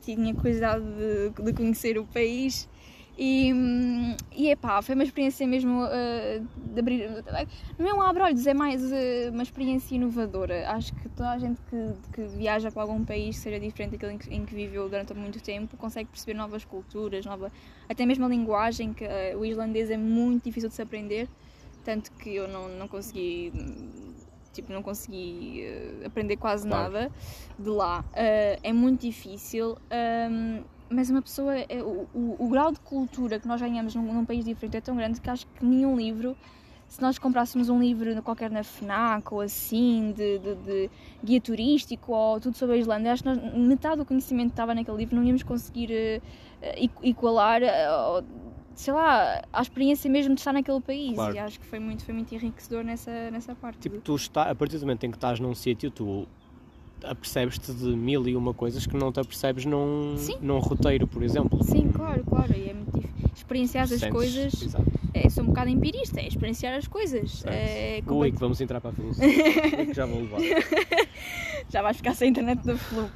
tinha 0.02 0.34
curiosidade 0.34 0.84
de, 0.84 1.42
de 1.42 1.52
conhecer 1.54 1.96
o 1.96 2.04
país 2.04 2.68
e, 3.16 3.52
hum, 3.54 4.16
e 4.32 4.50
epá, 4.50 4.82
foi 4.82 4.94
uma 4.96 5.04
experiência 5.04 5.46
mesmo 5.46 5.84
eh, 5.86 6.42
de 6.56 6.80
abrir. 6.80 7.08
Não 7.78 7.88
é 7.88 7.94
um 7.94 8.02
abre-olhos, 8.02 8.46
é 8.46 8.54
mais 8.54 8.82
eh, 8.92 9.30
uma 9.32 9.42
experiência 9.42 9.94
inovadora. 9.94 10.68
Acho 10.70 10.92
que 10.94 11.08
toda 11.10 11.30
a 11.30 11.38
gente 11.38 11.60
que, 11.70 11.92
que 12.12 12.22
viaja 12.36 12.72
para 12.72 12.82
algum 12.82 13.04
país, 13.04 13.36
seja 13.36 13.60
diferente 13.60 13.92
daquele 13.92 14.14
em 14.14 14.18
que, 14.18 14.34
em 14.34 14.44
que 14.44 14.54
viveu 14.54 14.88
durante 14.88 15.14
muito 15.14 15.40
tempo, 15.40 15.76
consegue 15.76 16.08
perceber 16.10 16.34
novas 16.34 16.64
culturas, 16.64 17.24
nova, 17.24 17.52
até 17.88 18.04
mesmo 18.04 18.24
a 18.24 18.28
linguagem, 18.28 18.92
que 18.92 19.04
eh, 19.04 19.36
o 19.36 19.44
islandês 19.44 19.90
é 19.90 19.96
muito 19.96 20.44
difícil 20.44 20.68
de 20.68 20.74
se 20.74 20.82
aprender, 20.82 21.28
tanto 21.84 22.10
que 22.12 22.34
eu 22.34 22.48
não, 22.48 22.68
não 22.68 22.88
consegui. 22.88 23.52
Tipo, 24.52 24.72
não 24.72 24.84
consegui 24.84 25.64
aprender 26.04 26.36
quase 26.36 26.68
Claro. 26.68 26.92
nada 26.92 27.10
de 27.58 27.68
lá. 27.68 28.04
Eh, 28.14 28.58
é 28.62 28.72
muito 28.72 29.00
difícil. 29.00 29.76
ahm, 29.90 30.62
mas 30.94 31.10
uma 31.10 31.20
pessoa, 31.22 31.54
é- 31.56 31.82
o, 31.82 32.06
o, 32.14 32.36
o 32.38 32.48
grau 32.48 32.72
de 32.72 32.80
cultura 32.80 33.38
que 33.40 33.46
nós 33.48 33.60
ganhamos 33.60 33.94
num, 33.94 34.12
num 34.14 34.24
país 34.24 34.44
diferente 34.44 34.76
é 34.76 34.80
tão 34.80 34.96
grande 34.96 35.20
que 35.20 35.28
acho 35.28 35.46
que 35.46 35.64
nenhum 35.64 35.96
livro, 35.96 36.36
se 36.88 37.00
nós 37.02 37.18
comprássemos 37.18 37.68
um 37.68 37.80
livro 37.80 38.22
qualquer 38.22 38.50
na 38.50 38.62
FNAC 38.62 39.32
ou 39.34 39.40
assim, 39.40 40.12
de, 40.16 40.38
de- 40.38 40.54
de 40.54 40.90
guia 41.24 41.40
turístico 41.40 42.12
ou 42.12 42.38
tudo 42.40 42.56
sobre 42.56 42.76
a 42.76 42.78
Islândia, 42.78 43.12
acho 43.12 43.22
que 43.22 43.28
nós, 43.28 43.38
metade 43.54 43.96
do 43.96 44.04
conhecimento 44.04 44.48
que 44.48 44.52
estava 44.52 44.74
naquele 44.74 44.96
livro 44.98 45.16
não 45.16 45.24
íamos 45.24 45.42
conseguir 45.42 46.22
equ- 46.76 47.04
igualar, 47.04 47.62
ao- 47.88 48.22
sei 48.74 48.92
lá, 48.92 49.42
à 49.52 49.62
experiência 49.62 50.10
mesmo 50.10 50.34
de 50.34 50.40
estar 50.40 50.52
naquele 50.52 50.80
país. 50.80 51.14
Claro. 51.14 51.34
E 51.34 51.38
acho 51.38 51.58
que 51.60 51.66
foi 51.66 51.78
muito, 51.78 52.04
foi 52.04 52.12
muito 52.14 52.34
enriquecedor 52.34 52.84
nessa, 52.84 53.30
nessa 53.30 53.54
parte. 53.54 53.78
Tipo, 53.78 54.00
tu 54.00 54.14
está, 54.16 54.50
a 54.50 54.54
partir 54.54 54.76
do 54.78 54.80
momento 54.82 55.04
em 55.04 55.10
que 55.10 55.16
estás 55.16 55.38
num 55.40 55.54
sítio, 55.54 55.90
tu 55.90 56.26
apercebes-te 57.06 57.72
de 57.72 57.86
mil 57.96 58.26
e 58.28 58.36
uma 58.36 58.52
coisas 58.54 58.86
que 58.86 58.96
não 58.96 59.12
te 59.12 59.20
apercebes 59.20 59.64
num, 59.64 60.14
Sim. 60.16 60.36
num 60.40 60.58
roteiro, 60.58 61.06
por 61.06 61.22
exemplo. 61.22 61.62
Sim, 61.64 61.90
claro, 61.90 62.24
claro. 62.24 62.52
E 62.56 62.70
é 62.70 62.74
muito 62.74 62.90
difícil. 62.92 63.14
Experienciar 63.34 63.84
as 63.84 64.04
coisas. 64.04 64.62
Exato. 64.62 64.84
É, 65.12 65.28
sou 65.28 65.44
um 65.44 65.48
bocado 65.48 65.68
empirista, 65.70 66.20
é 66.20 66.26
experienciar 66.26 66.74
as 66.76 66.88
coisas. 66.88 67.44
É, 67.46 67.96
Ui, 67.96 68.02
complet- 68.02 68.34
que 68.34 68.40
vamos 68.40 68.60
entrar 68.60 68.80
para 68.80 68.90
a 68.90 68.92
filosofia. 68.92 69.30
que 69.86 69.94
já 69.94 70.06
vou 70.06 70.20
levar. 70.22 70.40
Já 71.70 71.82
vais 71.82 71.96
ficar 71.96 72.14
sem 72.14 72.28
internet 72.30 72.64
da 72.64 72.76
Flup. 72.76 73.10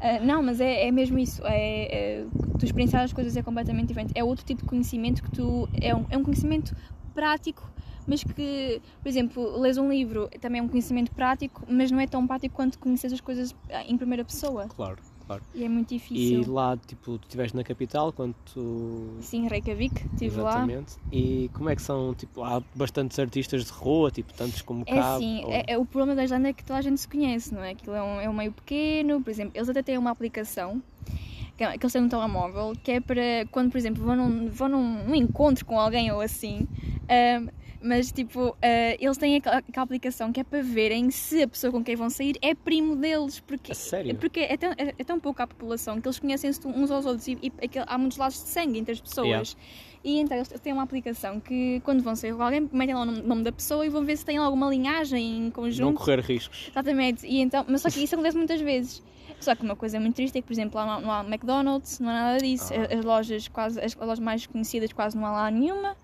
Ah, 0.00 0.20
não, 0.20 0.42
mas 0.42 0.60
é, 0.60 0.86
é 0.86 0.92
mesmo 0.92 1.18
isso. 1.18 1.40
É, 1.44 2.18
é- 2.20 2.26
tu 2.58 2.64
experienciar 2.64 3.02
as 3.02 3.12
coisas 3.12 3.36
é 3.36 3.42
completamente 3.42 3.88
diferente. 3.88 4.12
É 4.14 4.22
outro 4.22 4.44
tipo 4.44 4.62
de 4.62 4.68
conhecimento 4.68 5.22
que 5.22 5.30
tu. 5.30 5.68
É 5.80 5.94
um, 5.94 6.04
é 6.10 6.16
um 6.16 6.22
conhecimento 6.22 6.76
prático, 7.14 7.68
mas 8.06 8.22
que, 8.22 8.80
por 9.02 9.08
exemplo, 9.08 9.58
lês 9.60 9.76
um 9.78 9.88
livro, 9.90 10.28
também 10.40 10.60
é 10.60 10.62
um 10.62 10.68
conhecimento 10.68 11.10
prático, 11.12 11.64
mas 11.68 11.90
não 11.90 11.98
é 12.00 12.06
tão 12.06 12.26
prático 12.26 12.54
quanto 12.54 12.78
conheces 12.78 13.12
as 13.12 13.20
coisas 13.20 13.54
ah, 13.70 13.82
em 13.84 13.96
primeira 13.96 14.24
pessoa. 14.24 14.66
Claro, 14.68 14.98
claro. 15.26 15.42
E 15.54 15.64
é 15.64 15.68
muito 15.68 15.92
E 15.92 15.98
difícil. 15.98 16.52
lá, 16.52 16.76
tipo, 16.76 17.18
tu 17.18 17.24
estiveste 17.24 17.56
na 17.56 17.64
capital 17.64 18.12
quando 18.12 18.34
tu... 18.52 19.16
Sim, 19.20 19.48
Reykjavik, 19.48 20.04
estive 20.12 20.36
lá. 20.40 20.50
Exatamente. 20.50 20.94
E 21.10 21.50
como 21.52 21.68
é 21.68 21.74
que 21.76 21.82
são, 21.82 22.14
tipo, 22.14 22.42
há 22.44 22.62
bastantes 22.74 23.18
artistas 23.18 23.64
de 23.64 23.72
rua, 23.72 24.10
tipo, 24.10 24.32
tantos 24.34 24.62
como 24.62 24.82
É 24.86 24.94
cá. 24.94 25.16
assim, 25.16 25.44
ou- 25.44 25.52
é, 25.52 25.64
é 25.68 25.78
o 25.78 25.84
problema 25.84 26.14
da 26.14 26.24
Islândia 26.24 26.48
é 26.50 26.52
que 26.52 26.64
toda 26.64 26.78
a 26.78 26.82
gente 26.82 27.00
se 27.00 27.08
conhece, 27.08 27.52
não 27.52 27.62
é? 27.62 27.70
Aquilo 27.70 27.96
é 27.96 28.02
um, 28.02 28.20
é 28.20 28.28
um 28.30 28.32
meio 28.34 28.52
pequeno, 28.52 29.20
por 29.22 29.30
exemplo, 29.30 29.52
eles 29.54 29.68
até 29.68 29.82
têm 29.82 29.98
uma 29.98 30.10
aplicação 30.10 30.80
que, 31.56 31.64
é- 31.64 31.78
que 31.78 31.84
eles 31.84 31.92
têm 31.92 32.08
telemóvel, 32.08 32.72
que 32.82 32.92
é 32.92 33.00
para 33.00 33.22
quando, 33.50 33.70
por 33.70 33.78
exemplo, 33.78 34.04
vão 34.04 34.16
num, 34.16 34.48
vão 34.48 34.68
num, 34.68 35.04
num 35.04 35.14
encontro 35.14 35.64
com 35.64 35.78
alguém 35.78 36.10
ou 36.12 36.20
assim, 36.20 36.66
mas 37.80 38.10
tipo, 38.10 38.56
eh, 38.60 38.96
eles 38.98 39.16
têm 39.16 39.36
aquela, 39.36 39.62
aplicação 39.76 40.32
que 40.32 40.40
é 40.40 40.44
para 40.44 40.62
verem 40.62 41.10
se 41.10 41.42
a 41.42 41.46
pessoa 41.48 41.70
com 41.70 41.84
quem 41.84 41.94
vão 41.94 42.10
sair 42.10 42.36
é 42.42 42.54
primo 42.54 42.96
deles, 42.96 43.38
porque, 43.40 43.70
A 43.72 43.74
sério? 43.74 44.16
porque 44.16 44.40
é, 44.40 44.56
tão, 44.56 44.70
é, 44.72 44.94
é 44.98 45.04
tão 45.04 45.20
pouca 45.20 45.44
a 45.44 45.46
população 45.46 46.00
que 46.00 46.08
eles 46.08 46.18
conhecem-se 46.18 46.66
uns 46.66 46.90
aos 46.90 47.06
outros 47.06 47.28
e, 47.28 47.38
e 47.42 47.52
aquele- 47.64 47.84
há 47.86 47.96
muitos 47.98 48.18
laços 48.18 48.42
de 48.42 48.48
sangue 48.48 48.78
entre 48.78 48.92
as 48.92 49.00
pessoas. 49.00 49.26
Yeah. 49.28 49.50
E 50.04 50.18
então 50.20 50.36
eles 50.36 50.48
têm 50.48 50.72
uma 50.72 50.82
aplicação 50.84 51.38
que 51.40 51.80
quando 51.84 52.02
vão 52.02 52.14
sair 52.16 52.34
com 52.34 52.42
alguém, 52.42 52.68
metem 52.72 52.94
lá 52.94 53.02
o 53.02 53.04
nome, 53.06 53.42
da 53.42 53.52
pessoa 53.52 53.84
e 53.84 53.88
vão 53.88 54.04
ver 54.04 54.16
se 54.16 54.24
tem 54.24 54.36
alguma 54.38 54.68
linhagem 54.70 55.46
em 55.46 55.50
conjunto. 55.50 55.86
Não 55.90 55.94
correr 55.94 56.20
riscos. 56.20 56.68
Exatamente, 56.70 57.26
e 57.26 57.40
então, 57.40 57.64
mas 57.68 57.82
só 57.82 57.90
que 57.90 58.02
isso 58.02 58.14
acontece 58.14 58.36
muitas 58.36 58.60
vezes. 58.60 59.02
Só 59.40 59.54
que 59.54 59.62
uma 59.62 59.76
coisa 59.76 60.00
muito 60.00 60.16
triste 60.16 60.38
é 60.38 60.40
que, 60.40 60.46
por 60.46 60.52
exemplo, 60.52 60.76
lá 60.80 61.00
não, 61.00 61.10
há 61.12 61.20
McDonald's, 61.24 62.00
não 62.00 62.08
há 62.08 62.12
nada 62.12 62.38
disso. 62.38 62.72
Ah. 62.74 62.94
As 62.98 63.04
lojas 63.04 63.48
quase, 63.48 63.80
as 63.80 63.94
lojas 63.94 64.18
mais 64.18 64.46
conhecidas 64.46 64.92
quase 64.92 65.16
não 65.16 65.26
há 65.26 65.32
lá 65.32 65.50
nenhuma. 65.50 65.96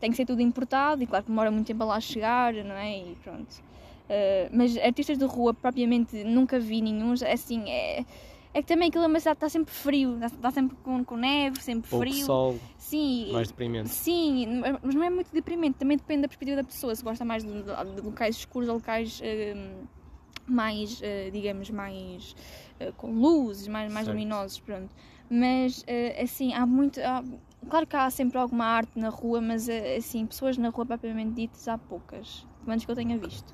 Tem 0.00 0.10
que 0.10 0.16
ser 0.16 0.24
tudo 0.26 0.40
importado 0.40 1.02
e 1.02 1.06
claro 1.06 1.24
que 1.24 1.30
demora 1.30 1.50
muito 1.50 1.66
tempo 1.66 1.82
a 1.82 1.86
lá 1.86 2.00
chegar, 2.00 2.52
não 2.54 2.74
é? 2.74 2.98
E 2.98 3.16
pronto. 3.22 3.50
Uh, 4.10 4.50
mas 4.52 4.76
artistas 4.78 5.16
de 5.18 5.24
rua 5.24 5.54
propriamente 5.54 6.24
nunca 6.24 6.58
vi 6.58 6.80
nenhum. 6.82 7.12
Assim, 7.12 7.68
é, 7.70 8.04
é 8.52 8.60
que 8.60 8.66
também 8.66 8.88
aquilo 8.88 9.04
é 9.04 9.06
uma 9.06 9.20
cidade 9.20 9.36
está 9.36 9.48
sempre 9.48 9.72
frio, 9.72 10.18
está, 10.24 10.50
sempre 10.50 10.76
com, 10.82 11.04
com 11.04 11.16
neve, 11.16 11.62
sempre 11.62 11.88
Pouco 11.88 12.04
frio. 12.04 12.26
sol, 12.26 12.58
Sim, 12.76 13.30
mais 13.32 13.48
deprimente. 13.48 13.88
Sim, 13.90 14.62
mas 14.82 14.94
não 14.94 15.04
é 15.04 15.10
muito 15.10 15.30
deprimente, 15.32 15.78
também 15.78 15.96
depende 15.96 16.22
da 16.22 16.28
perspectiva 16.28 16.56
da 16.56 16.64
pessoa, 16.64 16.92
se 16.94 17.04
gosta 17.04 17.24
mais 17.24 17.44
de, 17.44 17.52
de- 17.52 17.94
de 17.94 18.00
locais 18.00 18.34
escuros 18.36 18.68
ou 18.68 18.74
locais 18.76 19.20
hum, 19.22 19.84
mais, 20.50 21.00
eh, 21.02 21.30
digamos, 21.30 21.70
mais 21.70 22.34
eh, 22.78 22.92
com 22.96 23.12
luzes, 23.12 23.66
mais, 23.68 23.90
mais 23.92 24.06
Certo. 24.06 24.16
luminosos, 24.16 24.60
pronto. 24.60 24.90
Mas, 25.30 25.84
eh, 25.86 26.20
assim, 26.22 26.52
há 26.52 26.66
muito... 26.66 27.00
há- 27.00 27.22
claro 27.68 27.86
que 27.86 27.96
há 27.96 28.10
sempre 28.10 28.38
alguma 28.38 28.64
arte 28.64 28.98
na 28.98 29.08
rua, 29.08 29.40
mas, 29.40 29.68
assim, 29.68 30.26
pessoas 30.26 30.56
na 30.56 30.70
rua 30.70 30.84
propriamente 30.86 31.32
ditas 31.34 31.68
há 31.68 31.78
poucas, 31.78 32.46
pelo 32.60 32.68
menos 32.68 32.84
que 32.84 32.90
eu 32.90 32.96
tenha 32.96 33.16
visto. 33.18 33.52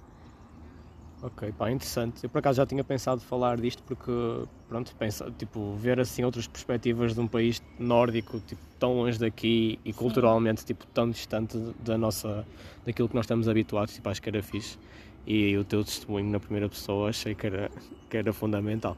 Ok, 1.22 1.50
pá, 1.52 1.70
interessante. 1.70 2.24
Eu 2.24 2.28
por 2.30 2.38
acaso 2.38 2.58
já 2.58 2.66
tinha 2.66 2.84
pensado 2.84 3.20
falar 3.22 3.58
disto 3.58 3.82
porque, 3.84 4.12
pronto, 4.68 4.94
pensa, 4.96 5.30
tipo, 5.38 5.72
ver 5.76 5.98
assim 5.98 6.22
outras 6.24 6.46
perspectivas 6.46 7.14
de 7.14 7.20
um 7.20 7.26
país 7.26 7.60
nórdico, 7.78 8.38
tipo, 8.40 8.60
tão 8.78 8.94
longe 8.98 9.18
daqui 9.18 9.78
e 9.82 9.92
culturalmente, 9.94 10.62
tipo, 10.64 10.86
tão 10.88 11.08
distante 11.08 11.56
da 11.80 11.96
nossa, 11.96 12.46
daquilo 12.84 13.08
que 13.08 13.14
nós 13.14 13.24
estamos 13.24 13.48
habituados, 13.48 13.94
tipo, 13.94 14.08
acho 14.10 14.20
que 14.20 14.28
era 14.28 14.42
fixe. 14.42 14.78
E 15.26 15.56
o 15.56 15.64
teu 15.64 15.82
testemunho 15.84 16.30
na 16.30 16.38
primeira 16.38 16.68
pessoa 16.68 17.10
achei 17.10 17.34
que 17.34 17.46
era, 17.46 17.70
que 18.08 18.16
era 18.16 18.32
fundamental. 18.32 18.96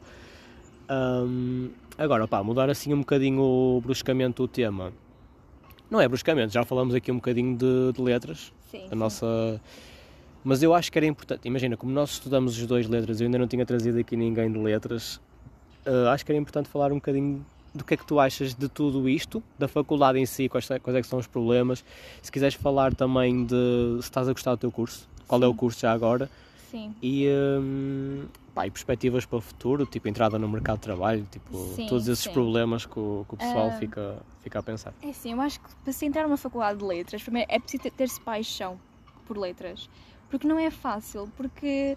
Ahm, 0.87 1.69
agora, 1.97 2.27
pá, 2.27 2.43
mudar 2.43 2.69
assim 2.69 2.93
um 2.93 2.99
bocadinho 2.99 3.81
bruscamente 3.83 4.41
o 4.41 4.47
tema. 4.47 4.93
Não 5.89 5.99
é 5.99 6.07
bruscamente, 6.07 6.53
já 6.53 6.63
falamos 6.63 6.93
aqui 6.93 7.11
um 7.11 7.15
bocadinho 7.15 7.57
de, 7.57 7.93
de 7.93 8.01
letras, 8.01 8.53
Sim, 8.69 8.85
a 8.85 8.89
sim. 8.89 8.95
nossa. 8.95 9.61
Mas 10.43 10.61
eu 10.61 10.73
acho 10.73 10.91
que 10.91 10.97
era 10.99 11.05
importante. 11.07 11.47
Imagina, 11.47 11.75
como 11.75 11.91
nós 11.91 12.11
estudamos 12.11 12.57
os 12.57 12.65
dois 12.67 12.87
letras, 12.87 13.19
eu 13.19 13.25
ainda 13.25 13.39
não 13.39 13.47
tinha 13.47 13.65
trazido 13.65 13.97
aqui 13.99 14.15
ninguém 14.15 14.51
de 14.51 14.57
letras, 14.59 15.19
eh, 15.85 16.07
acho 16.09 16.25
que 16.25 16.31
era 16.31 16.39
importante 16.39 16.69
falar 16.69 16.91
um 16.91 16.95
bocadinho 16.95 17.43
do 17.73 17.83
que 17.83 17.93
é 17.93 17.97
que 17.97 18.05
tu 18.05 18.19
achas 18.19 18.53
de 18.53 18.67
tudo 18.69 19.07
isto, 19.09 19.43
da 19.57 19.67
faculdade 19.67 20.17
em 20.19 20.25
si, 20.25 20.47
quais, 20.49 20.67
quais 20.67 20.95
é 20.97 21.01
que 21.01 21.07
são 21.07 21.19
os 21.19 21.27
problemas. 21.27 21.83
Se 22.21 22.31
quiseres 22.31 22.55
falar 22.55 22.93
também 22.95 23.45
de 23.45 23.97
se 23.99 23.99
estás 24.01 24.27
a 24.27 24.31
gostar 24.31 24.51
do 24.51 24.57
teu 24.57 24.71
curso, 24.71 25.07
qual 25.29 25.41
é 25.43 25.47
o 25.47 25.53
curso 25.53 25.79
já 25.81 25.91
agora, 25.93 26.29
Sim. 26.71 26.93
e, 27.01 27.27
hum, 27.61 28.25
pá, 28.53 28.65
e 28.65 28.71
perspectivas 28.71 29.25
para 29.25 29.37
o 29.37 29.41
futuro, 29.41 29.85
tipo 29.85 30.07
entrada 30.09 30.37
no 30.39 30.49
mercado 30.49 30.77
de 30.77 30.81
trabalho, 30.81 31.25
tipo 31.31 31.55
Sim, 31.75 31.85
todos 31.87 32.07
esses 32.07 32.23
sim. 32.25 32.33
problemas 32.33 32.85
que 32.85 32.99
o, 32.99 33.25
que 33.29 33.35
o 33.35 33.37
pessoal 33.37 33.67
Ah. 33.69 33.77
fica, 33.77 34.17
fica 34.41 34.59
a 34.59 34.63
pensar. 34.63 34.91
É 35.03 35.09
assim, 35.09 35.31
eu 35.31 35.39
acho 35.39 35.59
que 35.59 35.69
para 35.83 35.93
se 35.93 36.05
entrar 36.05 36.23
numa 36.23 36.35
faculdade 36.35 36.79
de 36.79 36.83
letras, 36.85 37.21
primeiro 37.21 37.47
é 37.49 37.59
preciso 37.59 37.83
ter- 37.83 37.91
ter-se 37.91 38.19
paixão 38.19 38.79
por 39.27 39.37
letras. 39.37 39.87
Porque 40.31 40.47
não 40.47 40.57
é 40.59 40.69
fácil, 40.71 41.31
porque 41.37 41.95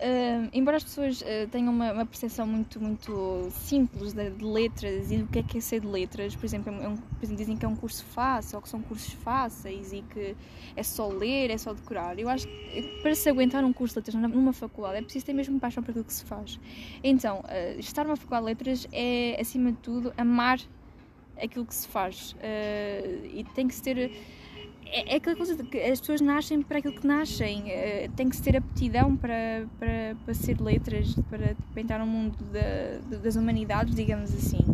ah, 0.00 0.48
embora 0.52 0.76
as 0.76 0.84
pessoas 0.84 1.22
ah, 1.22 1.46
tenham 1.50 1.72
uma, 1.72 1.92
uma 1.92 2.06
percepção 2.06 2.46
muito, 2.46 2.80
muito 2.80 3.48
simples 3.50 4.12
de, 4.12 4.30
de 4.30 4.44
letras 4.44 5.10
e 5.10 5.18
do 5.18 5.26
que 5.26 5.38
é 5.38 5.42
que 5.42 5.58
é 5.58 5.60
ser 5.60 5.80
de 5.80 5.86
letras, 5.86 6.34
por 6.34 6.44
exemplo, 6.44 6.72
é 6.72 6.88
um- 6.88 6.96
por 6.96 7.22
exemplo, 7.22 7.36
dizem 7.36 7.56
que 7.56 7.64
é 7.64 7.68
um 7.68 7.76
curso 7.76 8.04
fácil 8.04 8.56
ou 8.56 8.62
que 8.62 8.68
são 8.68 8.80
cursos 8.82 9.12
fáceis 9.14 9.92
e 9.92 10.02
que 10.02 10.36
é 10.76 10.82
só 10.82 11.08
ler, 11.08 11.50
é 11.50 11.58
só 11.58 11.72
decorar. 11.72 12.18
Eu 12.18 12.28
acho 12.28 12.46
que 12.46 12.98
para 13.02 13.14
se 13.14 13.28
aguentar 13.28 13.64
um 13.64 13.72
curso 13.72 13.94
de 13.94 14.10
letras 14.10 14.30
numa- 14.32 14.52
faculdade 14.52 14.98
é 14.98 15.02
preciso 15.02 15.26
ter 15.26 15.32
mesmo 15.32 15.58
paixão 15.60 15.82
por 15.82 15.90
aquilo 15.90 16.04
que 16.04 16.12
se 16.12 16.24
faz. 16.24 16.58
Então, 17.02 17.42
ah, 17.44 17.74
estar 17.78 18.04
numa 18.04 18.16
faculdade 18.16 18.42
de 18.42 18.50
letras 18.50 18.88
é, 18.92 19.36
acima 19.40 19.70
de 19.72 19.78
tudo, 19.78 20.12
amar 20.16 20.60
aquilo 21.40 21.64
que 21.66 21.74
se 21.74 21.88
faz. 21.88 22.36
Eh, 22.40 23.20
e 23.32 23.42
tem 23.44 23.66
que 23.66 23.74
se 23.74 23.82
ter. 23.82 24.12
É, 24.86 25.14
é 25.14 25.16
aquela 25.16 25.36
coisa 25.36 25.56
de 25.56 25.62
que 25.64 25.78
as 25.78 26.00
pessoas 26.00 26.20
nascem 26.20 26.62
para 26.62 26.78
aquilo 26.78 26.94
que 26.94 27.06
nascem. 27.06 27.70
eh, 27.70 28.10
tem 28.16 28.28
que 28.28 28.40
ter 28.40 28.56
aptidão 28.56 29.16
para, 29.16 29.66
para, 29.78 30.16
para 30.24 30.34
ser 30.34 30.60
letras, 30.60 31.14
para, 31.28 31.56
para 31.72 31.82
entrar 31.82 31.98
no 31.98 32.06
mundo 32.06 32.36
das 33.22 33.36
humanidades, 33.36 33.94
digamos 33.94 34.32
assim. 34.32 34.64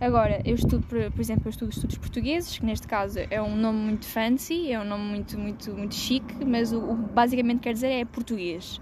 Agora, 0.00 0.40
eu 0.44 0.54
estudo, 0.54 0.84
por, 0.86 1.10
por 1.12 1.20
exemplo, 1.20 1.44
eu 1.46 1.50
estudo 1.50 1.70
estudos 1.70 1.96
portugueses, 1.96 2.58
que 2.58 2.66
neste 2.66 2.86
caso 2.86 3.18
é 3.30 3.40
um 3.40 3.56
nome 3.56 3.78
muito 3.78 4.06
fancy, 4.06 4.70
é 4.70 4.80
um 4.80 4.84
nome 4.84 5.04
muito, 5.04 5.38
muito, 5.38 5.70
muito 5.72 5.94
chique, 5.94 6.44
mas 6.44 6.72
o, 6.72 6.78
o 6.78 6.94
basicamente 6.94 7.60
quer 7.60 7.72
dizer 7.72 7.88
é 7.88 8.04
português. 8.04 8.80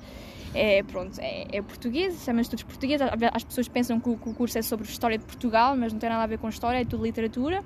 É, 0.54 0.82
pronto, 0.82 1.18
é, 1.18 1.46
é 1.56 1.62
português, 1.62 2.22
chama-se 2.24 2.42
estudos 2.42 2.64
portugueses. 2.64 3.06
As 3.32 3.44
pessoas 3.44 3.68
pensam 3.68 4.00
que 4.00 4.08
o, 4.08 4.16
que 4.16 4.28
o 4.28 4.34
curso 4.34 4.58
é 4.58 4.62
sobre 4.62 4.86
história 4.86 5.16
de 5.16 5.24
Portugal, 5.24 5.76
mas 5.76 5.92
não 5.92 6.00
tem 6.00 6.10
nada 6.10 6.22
a 6.24 6.26
ver 6.26 6.38
com 6.38 6.48
história, 6.48 6.78
é 6.78 6.84
tudo 6.84 7.04
literatura. 7.04 7.62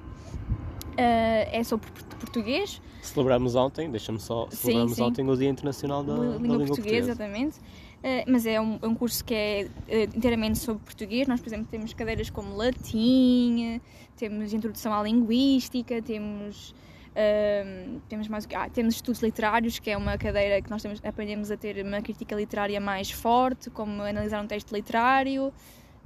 Ah, 0.98 1.48
é 1.52 1.62
sobre 1.64 1.90
port- 1.90 2.14
português, 2.16 2.80
Celebramos 3.02 3.54
ontem, 3.54 3.88
deixa-me 3.88 4.18
só, 4.18 4.48
Sim, 4.50 4.56
celebramos 4.56 4.96
sim. 4.96 5.02
ontem 5.02 5.28
o 5.28 5.36
Dia 5.36 5.48
Internacional 5.48 6.02
da, 6.02 6.14
da 6.14 6.20
língua, 6.22 6.38
Língua, 6.38 6.56
portuguesa, 6.66 6.74
Portuguesa. 6.74 7.10
exatamente. 7.12 7.56
Ah, 8.02 8.24
mas 8.26 8.46
é 8.46 8.60
um, 8.60 8.78
é 8.82 8.86
um 8.86 8.94
curso 8.96 9.24
que 9.24 9.32
é 9.34 9.68
ah, 9.88 10.02
inteiramente 10.16 10.58
sobre 10.58 10.82
português. 10.82 11.28
Nós, 11.28 11.40
por 11.40 11.48
exemplo, 11.48 11.66
temos 11.70 11.92
cadeiras 11.94 12.30
como 12.30 12.56
latim, 12.56 13.80
temos 14.16 14.52
introdução 14.52 14.92
à 14.92 15.02
linguística, 15.04 16.02
temos. 16.02 16.74
ah, 17.14 17.98
temos 18.08 18.26
mais 18.28 18.46
ah, 18.56 18.68
temos 18.70 18.96
estudos 18.96 19.22
literários, 19.22 19.78
que 19.78 19.88
é 19.90 19.96
uma 19.96 20.18
cadeira 20.18 20.60
que 20.60 20.68
nós 20.70 20.82
temos, 20.82 21.00
aprendemos 21.04 21.50
a 21.52 21.56
ter 21.56 21.84
uma 21.84 22.02
crítica 22.02 22.34
literária 22.34 22.80
mais 22.80 23.08
forte, 23.10 23.70
como 23.70 24.02
analisar 24.02 24.42
um 24.42 24.46
texto 24.48 24.72
literário. 24.74 25.52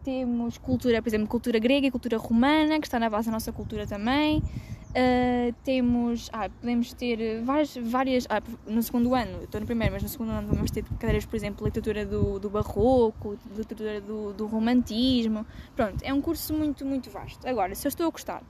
Temos 0.04 0.56
cultura, 0.58 1.00
por 1.02 1.08
exemplo, 1.08 1.26
cultura 1.28 1.58
grega 1.58 1.86
e 1.86 1.90
cultura 1.90 2.16
romana, 2.18 2.78
que 2.80 2.86
está 2.86 2.98
na 2.98 3.08
base 3.10 3.26
da 3.26 3.32
nossa 3.32 3.52
cultura 3.52 3.86
também. 3.86 4.42
Uh, 4.90 5.54
temos, 5.62 6.28
ah, 6.32 6.48
podemos 6.48 6.92
ter 6.92 7.40
várias, 7.44 7.76
várias 7.76 8.26
ah, 8.28 8.42
no 8.66 8.82
segundo 8.82 9.14
ano, 9.14 9.44
estou 9.44 9.60
no 9.60 9.66
primeiro, 9.66 9.94
mas 9.94 10.02
no 10.02 10.08
segundo 10.08 10.32
ano 10.32 10.48
vamos 10.48 10.68
ter 10.72 10.82
cadeiras, 10.98 11.24
por 11.24 11.36
exemplo, 11.36 11.64
literatura 11.64 12.04
do, 12.04 12.40
do 12.40 12.50
barroco, 12.50 13.38
literatura 13.56 14.00
do, 14.00 14.32
do 14.32 14.46
romantismo, 14.46 15.46
pronto, 15.76 16.02
é 16.02 16.12
um 16.12 16.20
curso 16.20 16.52
muito, 16.52 16.84
muito 16.84 17.08
vasto. 17.08 17.46
Agora, 17.46 17.72
se 17.76 17.86
eu 17.86 17.88
estou 17.88 18.04
a 18.08 18.10
gostar, 18.10 18.42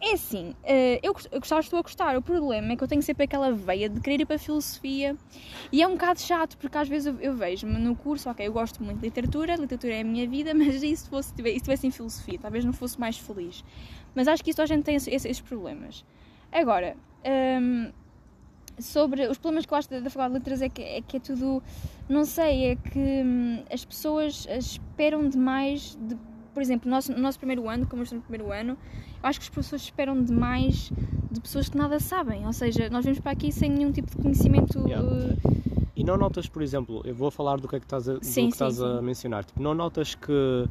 é 0.00 0.14
assim, 0.14 0.50
uh, 0.64 0.98
eu, 1.02 1.12
gost- 1.12 1.28
eu 1.30 1.38
gostar, 1.38 1.60
estou 1.60 1.78
a 1.78 1.82
gostar, 1.82 2.16
o 2.16 2.22
problema 2.22 2.72
é 2.72 2.76
que 2.76 2.82
eu 2.82 2.88
tenho 2.88 3.02
sempre 3.02 3.24
aquela 3.24 3.52
veia 3.52 3.88
de 3.88 4.00
querer 4.00 4.22
ir 4.22 4.26
para 4.26 4.36
a 4.36 4.38
filosofia 4.38 5.14
e 5.70 5.80
é 5.80 5.86
um 5.86 5.92
bocado 5.92 6.20
chato, 6.20 6.56
porque 6.58 6.76
às 6.76 6.88
vezes 6.88 7.06
eu, 7.06 7.20
eu 7.20 7.36
vejo-me 7.36 7.78
no 7.78 7.94
curso, 7.94 8.28
ok, 8.28 8.44
eu 8.44 8.52
gosto 8.52 8.82
muito 8.82 8.98
de 8.98 9.04
literatura, 9.06 9.54
literatura 9.56 9.94
é 9.94 10.00
a 10.00 10.04
minha 10.04 10.26
vida, 10.26 10.54
mas 10.56 10.82
e 10.82 10.96
se 10.96 11.08
fosse, 11.08 11.32
se 11.36 11.86
em 11.86 11.90
filosofia, 11.90 12.38
talvez 12.40 12.64
não 12.64 12.72
fosse 12.72 12.98
mais 12.98 13.16
feliz. 13.16 13.62
Mas 14.14 14.28
acho 14.28 14.42
que 14.44 14.50
isso 14.50 14.60
a 14.62 14.66
gente 14.66 14.82
tem 14.84 14.94
esse- 14.96 15.10
esse- 15.10 15.28
esses 15.28 15.40
problemas. 15.42 16.04
Agora, 16.50 16.96
hum, 17.60 17.90
sobre 18.78 19.26
os 19.26 19.38
problemas 19.38 19.66
que 19.66 19.72
eu 19.72 19.78
acho 19.78 19.90
da, 19.90 20.00
da 20.00 20.10
Faculdade 20.10 20.32
de 20.34 20.38
Letras 20.40 20.62
é 20.62 20.68
que, 20.68 20.82
é 20.82 21.00
que 21.02 21.16
é 21.16 21.20
tudo, 21.20 21.62
não 22.08 22.24
sei, 22.24 22.72
é 22.72 22.76
que 22.76 22.98
hum, 23.24 23.62
as 23.72 23.84
pessoas 23.84 24.46
esperam 24.58 25.28
demais 25.28 25.96
de, 26.08 26.16
por 26.54 26.62
exemplo, 26.62 26.88
no 26.88 26.96
nosso, 26.96 27.12
no 27.12 27.18
nosso 27.18 27.38
primeiro 27.38 27.68
ano, 27.68 27.86
como 27.86 28.00
eu 28.00 28.04
estou 28.04 28.16
no 28.18 28.22
primeiro 28.22 28.52
ano, 28.52 28.76
eu 29.22 29.28
acho 29.28 29.38
que 29.38 29.44
os 29.44 29.50
professores 29.50 29.84
esperam 29.84 30.22
demais 30.22 30.90
de 31.30 31.40
pessoas 31.40 31.68
que 31.68 31.76
nada 31.78 31.98
sabem, 32.00 32.46
ou 32.46 32.52
seja, 32.52 32.90
nós 32.90 33.04
vamos 33.04 33.20
para 33.20 33.32
aqui 33.32 33.50
sem 33.52 33.70
nenhum 33.70 33.92
tipo 33.92 34.10
de 34.10 34.16
conhecimento 34.16 34.86
Yeah. 34.86 35.06
uh, 35.08 35.82
E 35.96 36.02
não 36.04 36.16
notas, 36.16 36.48
por 36.48 36.62
exemplo, 36.62 37.02
eu 37.04 37.14
vou 37.14 37.30
falar 37.30 37.58
do 37.60 37.68
que 37.68 37.76
é 37.76 37.78
que 37.80 37.86
estás 37.86 38.08
a, 38.08 38.14
do 38.14 38.24
Sim, 38.24 38.46
que 38.48 38.52
estás 38.54 38.74
sim, 38.76 38.84
a 38.84 38.98
sim. 38.98 39.02
mencionar. 39.04 39.44
Tipo, 39.44 39.62
não 39.62 39.74
notas 39.74 40.14
que 40.14 40.66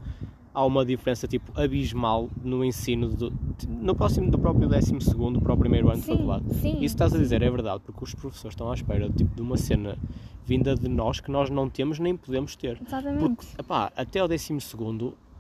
há 0.54 0.66
uma 0.66 0.86
diferença 0.86 1.28
tipo 1.28 1.52
abismal 1.60 2.30
no 2.44 2.64
ensino 2.64 3.10
do, 3.10 3.34
no 3.68 3.96
próximo 3.96 4.30
do 4.30 4.38
próprio 4.38 4.68
12 4.68 4.94
para 5.42 5.54
o 5.54 5.58
primeiro 5.58 5.90
ano 5.90 6.00
de 6.00 6.06
sim, 6.06 6.12
faculdade? 6.12 6.54
sim, 6.56 6.74
Isso 6.76 6.96
estás 6.96 7.14
a 7.14 7.18
dizer 7.18 7.42
é 7.42 7.50
verdade, 7.50 7.82
porque 7.86 8.04
os 8.04 8.14
professores 8.14 8.54
estão 8.54 8.70
à 8.72 8.74
espera 8.74 9.10
tipo, 9.10 9.36
de 9.36 9.42
uma 9.42 9.58
cena 9.58 9.98
vinda 10.46 10.76
de 10.76 10.88
nós 10.88 11.20
que 11.20 11.32
nós 11.32 11.50
não 11.50 11.70
temos 11.70 12.00
nem 12.00 12.16
podemos 12.16 12.56
ter. 12.56 12.80
exatamente. 12.86 13.20
Porque, 13.36 13.46
epá, 13.60 13.92
até 13.96 14.20
ao 14.20 14.28
12 14.28 14.60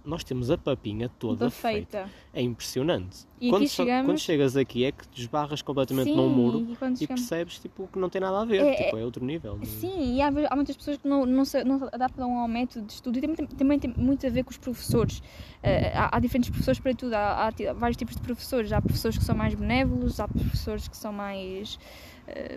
nós 0.03 0.24
temos 0.24 0.50
a 0.50 0.58
papinha 0.58 1.10
toda 1.20 1.50
feita. 1.50 2.00
feita. 2.03 2.10
É 2.34 2.41
impressionante. 2.41 3.27
E 3.39 3.50
quando, 3.50 3.67
chegamos- 3.67 4.05
quando 4.08 4.17
chegas 4.20 4.55
aqui 4.58 4.86
é 4.86 4.91
que 4.91 5.08
te 5.08 5.22
esbarras 5.22 5.62
completamente 5.62 6.10
Sim, 6.10 6.15
num 6.15 6.29
muro 6.29 6.60
e 6.70 6.75
quando 6.75 6.96
e 6.96 7.00
chegamos- 7.00 7.22
percebes 7.22 7.60
tipo, 7.60 7.88
que 7.91 8.00
não 8.00 8.10
tem 8.10 8.22
nada 8.22 8.39
a 8.41 8.46
ver. 8.46 8.63
É- 8.63 8.84
tipo, 8.86 8.98
é 8.98 9.03
outro 9.05 9.24
nível. 9.25 9.58
não- 9.58 9.65
Sim, 9.65 10.15
e 10.15 10.22
há, 10.22 10.27
há 10.50 10.55
muitas 10.55 10.75
pessoas 10.77 10.98
que 10.98 11.08
não, 11.08 11.25
não, 11.25 11.46
se, 11.46 11.63
não 11.63 11.77
se 11.79 11.86
adaptam 11.91 12.38
ao 12.38 12.48
método 12.48 12.86
de 12.86 12.93
estudo 12.93 13.17
e 13.17 13.22
também, 13.22 13.46
também 13.48 13.79
tem 13.79 13.93
muito 13.98 14.25
a 14.25 14.29
ver 14.29 14.43
com 14.43 14.51
os 14.51 14.58
professores. 14.58 15.22
Eh, 15.63 15.91
há, 15.96 16.15
há 16.15 16.20
diferentes 16.20 16.50
professores 16.50 16.79
para 16.79 16.93
tudo, 16.96 17.13
há, 17.13 17.48
há 17.48 17.74
vários 17.74 17.98
tipos 17.98 18.15
de 18.15 18.22
professores. 18.22 18.72
Há 18.72 18.81
professores 18.81 19.17
que 19.17 19.24
são 19.24 19.36
mais 19.36 19.53
benévolos, 19.53 20.20
há 20.20 20.27
professores 20.27 20.88
que 20.88 20.98
são 20.98 21.12
mais, 21.13 21.77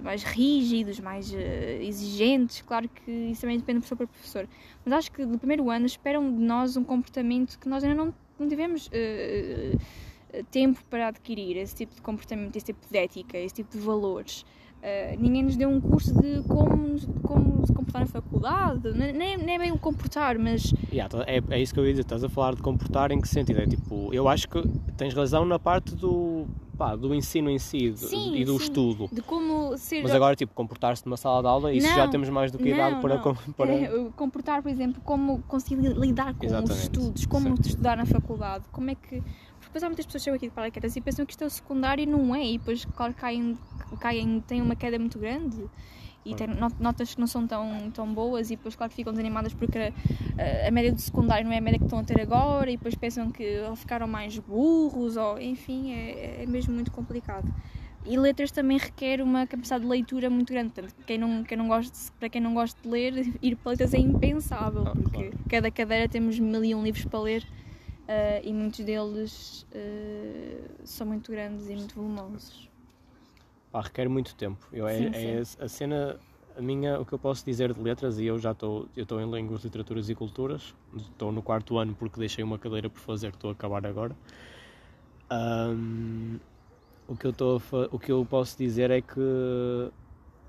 mais 0.03 0.23
rígidos, 0.23 1.01
mais 1.01 1.33
eh, 1.35 1.81
exigentes. 1.83 2.63
Claro 2.63 2.89
que 2.89 3.11
isso 3.11 3.41
também 3.41 3.59
depende 3.59 3.81
de 3.81 3.87
professor 3.87 3.97
para 3.97 4.07
professor. 4.07 4.49
Mas 4.85 4.95
acho 4.95 5.13
que 5.13 5.25
no 5.25 5.39
primeiro 5.39 5.71
ano 5.71 5.87
esperam 5.87 6.33
de 6.33 6.43
nós 6.43 6.77
um 6.77 6.85
comportamento 6.85 7.59
que 7.59 7.69
nós 7.69 7.83
ainda 7.85 7.97
não, 7.97 8.15
não 8.39 8.49
tivemos. 8.49 8.89
eh, 8.93 9.73
eh, 10.35 10.43
tempo 10.51 10.83
para 10.91 11.09
adquirir 11.09 11.57
esse 11.57 11.75
tipo 11.77 11.95
de 11.95 12.03
comportamento, 12.03 12.57
esse 12.57 12.67
tipo 12.67 12.81
de 12.91 12.99
ética, 12.99 13.39
esse 13.39 13.55
tipo 13.55 13.71
de 13.71 13.79
valores. 13.79 14.45
Uh, 14.85 15.19
ninguém 15.19 15.43
nos 15.43 15.57
deu 15.57 15.71
um 15.71 15.81
curso 15.81 16.13
de 16.13 16.43
como, 16.43 17.01
como 17.23 17.67
se 17.67 17.73
comportar 17.73 18.03
na 18.03 18.07
faculdade, 18.07 18.93
nem, 18.93 19.15
nem 19.39 19.55
é 19.55 19.59
bem 19.59 19.73
o 19.73 19.79
comportar, 19.79 20.39
mas 20.39 20.75
Yeah, 20.93 21.09
tá- 21.09 21.25
é, 21.27 21.41
é 21.49 21.63
isso 21.63 21.73
que 21.73 21.81
eu 21.81 21.85
ia 21.87 21.93
dizer. 21.93 22.03
Estás 22.03 22.23
a 22.23 22.29
falar 22.29 22.55
de 22.55 22.61
comportar 22.61 23.11
em 23.11 23.19
que 23.19 23.27
sentido? 23.27 23.61
É 23.61 23.67
tipo, 23.67 24.13
eu 24.13 24.29
acho 24.29 24.47
que 24.47 24.63
tens 24.99 25.15
razão 25.15 25.47
na 25.47 25.59
parte 25.59 25.95
do, 25.97 26.45
pá, 26.77 26.95
do 26.97 27.15
ensino 27.15 27.49
em 27.49 27.59
si 27.59 27.95
Sim, 27.97 28.37
e 28.37 28.45
do 28.45 28.59
sim. 28.59 28.65
estudo. 28.65 29.09
de 29.11 29.23
como 29.23 29.75
ser. 29.79 30.03
Mas 30.03 30.13
agora, 30.15 30.37
tipo, 30.37 30.53
comportar-se 30.53 31.07
numa 31.07 31.17
sala 31.17 31.41
de 31.41 31.49
aula, 31.49 31.73
isso 31.73 31.89
já 31.89 32.05
Não, 32.05 32.11
temos 32.11 32.29
mais 32.29 32.53
do 32.53 32.59
que 32.59 32.69
idade 32.69 33.01
para, 33.01 33.19
com- 33.21 33.35
para... 33.57 33.73
É, 33.75 33.89
comportar, 34.15 34.61
por 34.63 34.71
exemplo, 34.71 35.01
como 35.03 35.39
conseguir 35.49 35.77
li- 35.77 35.95
lidar 35.95 36.35
com 36.35 36.45
os 36.45 36.53
Exatamente, 36.53 36.83
estudos, 36.83 37.25
como 37.25 37.47
certo. 37.49 37.69
estudar 37.71 37.97
na 37.97 38.05
faculdade, 38.05 38.65
como 38.71 38.91
é 38.91 38.95
que. 38.95 39.23
Porque 39.23 39.79
depois 39.79 39.83
há 39.83 39.87
muitas 39.87 40.05
pessoas 40.05 40.21
que 40.23 40.25
chegam 40.25 40.37
aqui 40.37 40.49
de 40.49 40.53
paraquedas 40.55 40.95
e 40.95 41.01
pensam 41.01 41.25
que 41.25 41.33
isto 41.33 41.43
é 41.43 41.47
o 41.47 41.51
secundário 41.51 42.03
e 42.03 42.07
não 42.07 42.35
é, 42.35 42.45
e 42.47 42.59
depois, 42.59 42.85
claro, 42.85 43.15
caem, 43.15 43.57
caem 44.01 44.41
têm 44.47 44.61
uma 44.63 44.75
queda 44.77 44.99
muito 44.99 45.19
grande 45.19 45.65
e 46.25 46.35
têm 46.35 46.47
not- 46.47 46.77
notas 46.81 47.15
que 47.15 47.21
não 47.21 47.27
são 47.27 47.47
tão, 47.47 47.91
tão 47.93 48.13
boas 48.15 48.51
e 48.51 48.57
depois, 48.57 48.75
claro, 48.75 48.93
ficam 48.93 49.13
desanimadas 49.13 49.53
porque 49.53 49.79
a, 49.79 50.69
a 50.69 50.71
média 50.71 50.91
do 50.93 51.01
secundário 51.01 51.45
não 51.45 51.53
é 51.53 51.59
a 51.59 51.61
média 51.61 51.79
que 51.79 51.85
estão 51.85 51.99
a 51.99 52.05
ter 52.05 52.19
agora 52.21 52.71
e 52.71 52.77
depois 52.77 52.95
pensam 52.95 53.31
que 53.31 53.59
ficaram 53.77 54.07
mais 54.09 54.39
burros 54.39 55.17
ou, 55.17 55.39
enfim, 55.41 55.93
é, 55.93 56.43
é 56.43 56.47
mesmo 56.47 56.73
muito 56.75 56.91
complicado. 56.91 57.53
E 58.07 58.19
letras 58.19 58.51
também 58.51 58.77
requer 58.77 59.23
uma 59.23 59.47
capacidade 59.47 59.83
de 59.83 59.89
leitura 59.89 60.29
muito 60.29 60.53
grande. 60.53 60.71
Portanto, 60.71 60.95
quem 61.07 61.17
não, 61.17 61.43
quem 61.43 61.57
não 61.57 61.69
gosta, 61.69 62.13
para 62.19 62.29
quem 62.29 62.41
não 62.41 62.53
gosta 62.53 62.79
de 62.83 62.89
ler, 62.89 63.15
ir 63.41 63.57
para 63.57 63.71
letras 63.73 63.95
é 63.95 63.99
impensável, 63.99 64.85
Ah, 64.87 64.93
porque 64.95 65.11
claro. 65.11 65.39
cada 65.49 65.71
cadeira 65.71 66.09
temos 66.09 66.39
mil 66.39 66.63
e 66.65 66.75
um 66.75 66.83
livros 66.83 67.05
para 67.07 67.21
ler 67.21 67.47
eh, 68.07 68.43
e 68.45 68.53
muitos 68.53 68.81
deles 68.85 69.67
eh, 69.73 70.59
são 70.85 71.07
muito 71.07 71.31
grandes 71.33 71.67
e 71.69 71.75
muito 71.77 71.95
volumosos. 71.95 72.69
Pá, 73.75 73.81
requer 73.81 74.09
muito 74.09 74.37
tempo. 74.37 74.65
Eu, 74.73 74.87
é, 74.87 74.97
Sim, 74.97 75.11
é 75.13 75.43
a 75.65 75.67
cena, 75.67 76.17
a 76.57 76.63
minha, 76.63 77.01
o 77.01 77.05
que 77.05 77.13
eu 77.13 77.19
posso 77.19 77.45
dizer 77.45 77.75
de 77.75 77.81
letras, 77.83 78.21
e 78.21 78.25
eu 78.25 78.39
já 78.39 78.53
estou 78.53 78.87
eu 78.97 79.03
estou 79.03 79.21
em 79.21 79.29
Línguas, 79.29 79.65
Literaturas 79.65 80.09
e 80.09 80.15
Culturas, 80.15 80.73
estou 80.97 81.33
no 81.33 81.43
quarto 81.43 81.77
ano 81.77 81.93
porque 81.93 82.21
deixei 82.21 82.45
uma 82.45 82.57
cadeira 82.57 82.89
por 82.89 83.01
fazer, 83.01 83.31
estou 83.31 83.51
a 83.51 83.53
acabar 83.53 83.85
agora. 83.85 84.15
Ahm, 85.29 86.37
o, 87.09 87.17
que 87.17 87.27
eu 87.27 87.33
estou 87.33 87.61
o 87.91 87.99
que 87.99 88.13
eu 88.13 88.25
posso 88.25 88.57
dizer 88.57 88.93
é 88.93 89.01
que 89.01 89.91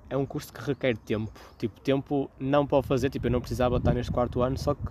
é 0.08 0.16
um 0.16 0.24
curso 0.24 0.52
que 0.52 0.60
requer 0.60 0.96
tempo. 0.96 1.32
Tipo, 1.58 1.80
tempo 1.80 2.30
não 2.38 2.64
para 2.64 2.80
fazer, 2.80 3.10
tipo, 3.10 3.26
eu 3.26 3.30
não 3.32 3.40
precisava 3.40 3.78
estar 3.78 3.92
neste 3.92 4.12
quarto 4.12 4.40
ano, 4.40 4.56
só 4.56 4.72
que 4.72 4.82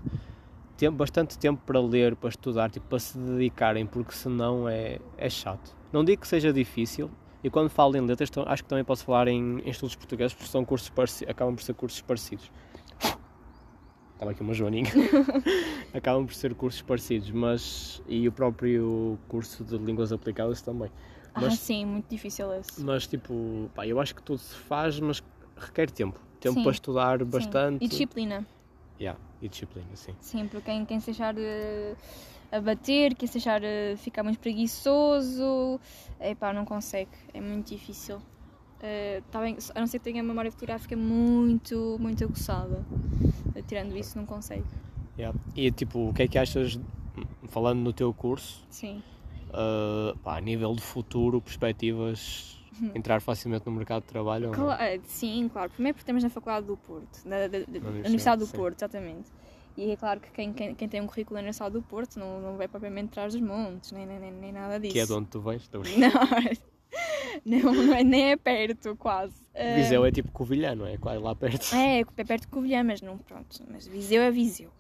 tempo, 0.75 0.97
bastante 0.97 1.39
tempo 1.39 1.61
para 1.65 1.79
ler, 1.79 2.17
para 2.17 2.27
estudar, 2.27 2.69
tipo, 2.69 2.85
para 2.85 2.99
se 2.99 3.17
dedicarem, 3.17 3.85
porque 3.85 4.11
senão 4.11 4.67
é, 4.67 4.99
é 5.17 5.29
chato. 5.29 5.73
Não 5.89 6.03
digo 6.03 6.21
que 6.21 6.27
seja 6.27 6.51
difícil, 6.51 7.09
e 7.45 7.49
quando 7.51 7.69
falo 7.69 7.95
em 7.95 8.01
letras, 8.01 8.27
então, 8.27 8.43
acho 8.47 8.63
que 8.63 8.69
também 8.69 8.83
posso 8.83 9.05
falar 9.05 9.27
em, 9.27 9.59
em 9.59 9.69
estudos 9.69 9.93
portugueses, 9.95 10.33
porque 10.33 10.49
são 10.49 10.65
cursos 10.65 10.91
acabam 11.27 11.53
por 11.55 11.61
ser 11.61 11.75
cursos 11.75 12.01
parecidos. 12.01 12.51
Estava 14.13 14.31
aqui 14.31 14.41
uma 14.41 14.51
joaninha. 14.55 14.91
acabam 15.93 16.25
por 16.25 16.33
ser 16.33 16.55
cursos 16.55 16.81
parecidos, 16.81 17.29
mas. 17.29 18.01
E 18.07 18.27
o 18.27 18.31
próprio 18.31 19.19
curso 19.27 19.63
de 19.63 19.77
línguas 19.77 20.11
aplicadas 20.11 20.59
também. 20.63 20.89
ah, 21.35 21.41
Mas, 21.41 21.59
sim, 21.59 21.85
muito 21.85 22.09
difícil 22.09 22.51
esse. 22.51 22.81
mas 22.81 23.05
tipo, 23.05 23.69
pá, 23.75 23.85
eu 23.85 23.99
acho 23.99 24.15
que 24.15 24.23
tudo 24.23 24.39
se 24.39 24.55
faz, 24.55 24.99
mas 24.99 25.21
requer 25.55 25.91
tempo. 25.91 26.19
Tempo 26.39 26.55
Sim, 26.55 26.63
para 26.63 26.71
estudar 26.71 27.19
Sim. 27.19 27.25
bastante. 27.25 27.85
E 27.85 27.87
disciplina. 27.87 28.43
Yeah, 28.99 29.19
e 29.39 29.47
disciplina, 29.47 29.95
sim. 29.95 30.15
Sim, 30.19 30.47
porque 30.47 30.71
quem, 30.71 30.83
quem 30.83 30.99
se 30.99 31.07
deixar 31.07 31.35
eh, 31.37 31.95
a 32.51 32.59
bater, 32.61 33.15
quem 33.15 33.27
se 33.27 33.33
deixar 33.33 33.63
eh, 33.63 33.95
ficar 33.97 34.23
muito 34.23 34.39
preguiçoso, 34.39 35.79
epá, 36.19 36.53
não 36.53 36.65
consegue, 36.65 37.09
é 37.33 37.41
muito 37.41 37.67
difícil. 37.69 38.19
Eh, 38.81 39.21
tá 39.31 39.39
bem, 39.41 39.57
a 39.73 39.79
não 39.79 39.87
ser 39.87 39.99
que 39.99 40.05
tenha 40.05 40.21
a 40.21 40.23
memória 40.25 40.51
fotográfica 40.51 40.95
muito, 40.95 41.97
muito 41.99 42.23
aguçada. 42.23 42.83
Eh, 43.55 43.61
tirando 43.61 43.95
isso, 43.97 44.17
não 44.17 44.25
consegue. 44.25 44.65
Yeah. 45.17 45.37
E 45.55 45.71
tipo, 45.71 46.09
o 46.09 46.13
que 46.13 46.23
é 46.23 46.27
que 46.27 46.37
achas, 46.37 46.79
falando 47.47 47.79
no 47.79 47.93
teu 47.93 48.13
curso, 48.13 48.63
Sim. 48.69 49.01
uh, 49.49 50.17
pá, 50.19 50.37
a 50.37 50.41
nível 50.41 50.75
de 50.75 50.81
futuro, 50.81 51.41
perspectivas, 51.41 52.59
entrar 52.93 53.21
facilmente 53.21 53.65
no 53.65 53.71
mercado 53.71 54.01
de 54.01 54.07
trabalho? 54.09 54.49
ou 54.49 54.55
não? 54.57 54.65
Cla- 54.65 54.83
eh, 54.85 54.99
sim, 55.05 55.47
claro. 55.51 55.69
Primeiro 55.71 55.95
porque 55.95 56.03
estamos 56.03 56.21
na 56.21 56.29
Faculdade 56.29 56.67
do 56.67 56.75
Porto, 56.75 57.21
na, 57.25 57.39
da- 57.39 57.47
da- 57.47 57.59
da 57.59 57.63
Universidade, 57.65 57.87
Universidade 58.07 58.39
do 58.41 58.45
sim. 58.47 58.57
Porto, 58.57 58.75
exatamente. 58.77 59.31
E 59.77 59.91
é 59.91 59.95
claro 59.95 60.19
que 60.19 60.31
quem, 60.31 60.53
quem, 60.53 60.73
quem 60.73 60.87
tem 60.87 61.01
um 61.01 61.07
currículo 61.07 61.35
na 61.35 61.39
Universidade 61.41 61.73
do 61.73 61.81
Porto 61.81 62.17
não, 62.17 62.39
não 62.39 62.57
vai 62.57 62.67
propriamente 62.67 63.09
atrás 63.09 63.33
dos 63.33 63.41
montes, 63.41 63.91
nem, 63.91 64.05
nem, 64.05 64.31
nem, 64.31 64.51
nada 64.51 64.79
disso. 64.79 64.93
Que 64.93 64.99
é 64.99 65.05
de 65.05 65.13
onde 65.13 65.27
tu 65.27 65.41
vens? 65.41 65.69
Não, 67.45 67.73
não, 67.73 67.93
é, 67.93 68.01
nem 68.01 68.31
é 68.31 68.37
perto, 68.37 68.95
quase. 68.95 69.35
Viseu 69.75 70.05
é 70.05 70.11
tipo 70.11 70.31
Covilhã, 70.31 70.73
não 70.73 70.87
é? 70.87 70.97
Quase 70.97 71.21
lá 71.21 71.35
perto. 71.35 71.75
É, 71.75 71.99
é 71.99 72.23
perto 72.23 72.43
de 72.43 72.47
Covilhã, 72.47 72.81
mas 72.81 73.01
não, 73.01 73.17
pronto, 73.17 73.61
mas 73.69 73.85
Viseu 73.85 74.21
é 74.21 74.31
Viseu. 74.31 74.71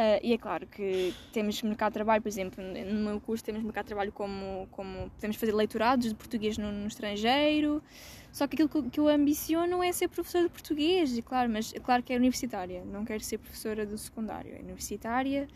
Ah, 0.00 0.20
e 0.22 0.32
é 0.32 0.38
claro 0.38 0.64
que 0.64 1.12
temos 1.32 1.60
mercado 1.60 1.90
de 1.90 1.94
trabalho, 1.94 2.22
por 2.22 2.28
exemplo, 2.28 2.62
no 2.62 3.00
meu 3.00 3.20
curso 3.20 3.42
temos 3.42 3.64
mercado 3.64 3.86
de 3.86 3.88
trabalho 3.88 4.12
como, 4.12 4.68
como 4.70 5.10
podemos 5.10 5.36
fazer 5.36 5.52
leitorados 5.52 6.08
de 6.08 6.14
português 6.14 6.56
no, 6.56 6.70
no 6.70 6.86
estrangeiro, 6.86 7.82
só 8.30 8.46
que 8.46 8.62
aquilo 8.62 8.88
que, 8.88 9.00
eu 9.00 9.08
ambiciono 9.08 9.82
é 9.82 9.90
ser 9.90 10.06
professora 10.06 10.44
de 10.44 10.50
português, 10.50 11.18
e 11.18 11.20
claro, 11.20 11.50
mas 11.50 11.74
é 11.74 11.80
claro 11.80 12.04
que 12.04 12.12
é 12.12 12.16
universitária, 12.16 12.84
não 12.84 13.04
quero 13.04 13.24
ser 13.24 13.38
professora 13.38 13.84
do 13.84 13.98
secundário, 13.98 14.54
é 14.54 14.60
universitária, 14.60 15.48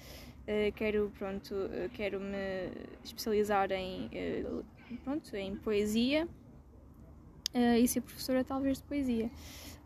ah, 0.48 0.72
quero, 0.74 1.12
pronto, 1.16 1.55
ah, 1.55 1.88
quero 1.94 2.18
me 2.18 2.68
especializar 3.05 3.70
em, 3.70 4.11
pronto, 5.05 5.37
em 5.37 5.55
poesia 5.55 6.26
e 7.81 7.87
ser 7.87 8.00
professora 8.00 8.42
talvez 8.42 8.78
de 8.78 8.85
poesia. 8.85 9.31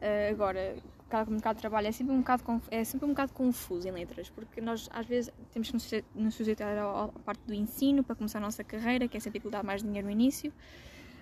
Uh, 0.00 0.30
agora, 0.30 0.76
cada 1.08 1.30
mercado 1.30 1.56
de 1.56 1.60
trabalho 1.62 1.86
é 1.86 1.92
sempre, 1.92 2.12
um 2.14 2.18
bocado, 2.18 2.62
é 2.70 2.82
sempre 2.84 3.06
um 3.06 3.10
bocado 3.10 3.32
confuso 3.32 3.86
em 3.88 3.92
letras, 3.92 4.28
porque 4.30 4.60
nós 4.60 4.88
às 4.92 5.06
vezes 5.06 5.30
temos 5.52 5.68
que 5.68 5.74
nos 5.74 5.82
suje- 5.84 6.04
nos 6.14 6.34
sujeitar 6.34 6.76
à 6.76 7.08
parte 7.24 7.40
do 7.46 7.54
ensino 7.54 8.02
para 8.02 8.16
começar 8.16 8.38
a 8.38 8.42
nossa 8.42 8.64
carreira, 8.64 9.06
que 9.08 9.16
é 9.16 9.20
sempre 9.20 9.38
aquilo 9.38 9.50
que 9.52 9.56
dá 9.56 9.62
mais 9.62 9.82
dinheiro 9.82 10.06
no 10.06 10.12
início. 10.12 10.52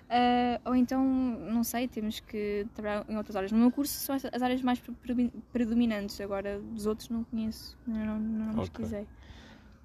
Uh, 0.07 0.61
ou 0.69 0.75
então, 0.75 1.03
não 1.03 1.63
sei, 1.63 1.87
temos 1.87 2.19
que 2.19 2.67
trabalhar 2.75 3.05
em 3.09 3.17
outras 3.17 3.35
áreas. 3.35 3.51
No 3.51 3.57
meu 3.57 3.71
curso 3.71 3.91
são 3.93 4.15
as 4.15 4.23
as 4.25 4.41
áreas 4.41 4.61
mais 4.61 4.79
pre- 4.79 4.93
pre- 5.01 5.31
predominantes, 5.51 6.21
agora 6.21 6.59
dos 6.59 6.85
outros 6.85 7.09
não 7.09 7.23
conheço, 7.23 7.75
não, 7.87 8.19
não, 8.19 8.19
não 8.19 8.49
Ok. 8.63 8.69
pesquisei. 8.69 9.07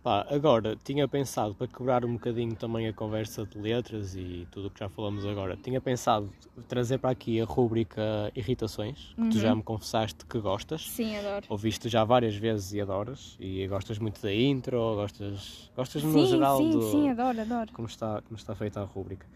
Pá, 0.02 0.26
agora, 0.30 0.76
tinha 0.82 1.06
pensado, 1.06 1.54
para 1.54 1.66
quebrar 1.66 2.06
um 2.06 2.14
bocadinho 2.14 2.56
também 2.56 2.88
a 2.88 2.92
conversa 2.92 3.44
de 3.44 3.58
letras 3.58 4.14
e 4.16 4.46
tudo 4.50 4.68
o 4.68 4.70
que 4.70 4.80
já 4.80 4.88
falamos 4.88 5.26
agora, 5.26 5.58
tinha 5.58 5.78
pensado 5.78 6.32
trazer 6.68 6.96
para 6.98 7.10
aqui 7.10 7.38
a 7.38 7.44
rúbrica 7.44 8.00
Irritações, 8.34 8.98
que 9.14 9.28
tu 9.28 9.34
Uhum. 9.34 9.40
já 9.42 9.54
me 9.54 9.62
confessaste 9.62 10.24
que 10.24 10.38
gostas. 10.40 10.88
Sim, 10.88 11.14
adoro. 11.18 11.44
Ouviste 11.50 11.86
já 11.90 12.02
várias 12.02 12.34
vezes 12.34 12.72
e 12.72 12.80
adoras. 12.80 13.36
E 13.38 13.66
gostas 13.66 13.98
muito 13.98 14.22
da 14.22 14.32
intro, 14.32 14.78
gostas, 14.94 15.70
gostas 15.76 16.02
no 16.02 16.12
Sim, 16.24 16.26
geral 16.26 16.56
sim, 16.56 16.70
do, 16.70 16.80
sim, 16.80 17.08
adoro, 17.10 17.40
adoro. 17.42 17.72
como, 17.74 17.86
está, 17.86 18.22
como 18.22 18.36
está 18.38 18.54
feita 18.54 18.80
a 18.80 18.84
rúbrica. 18.84 19.26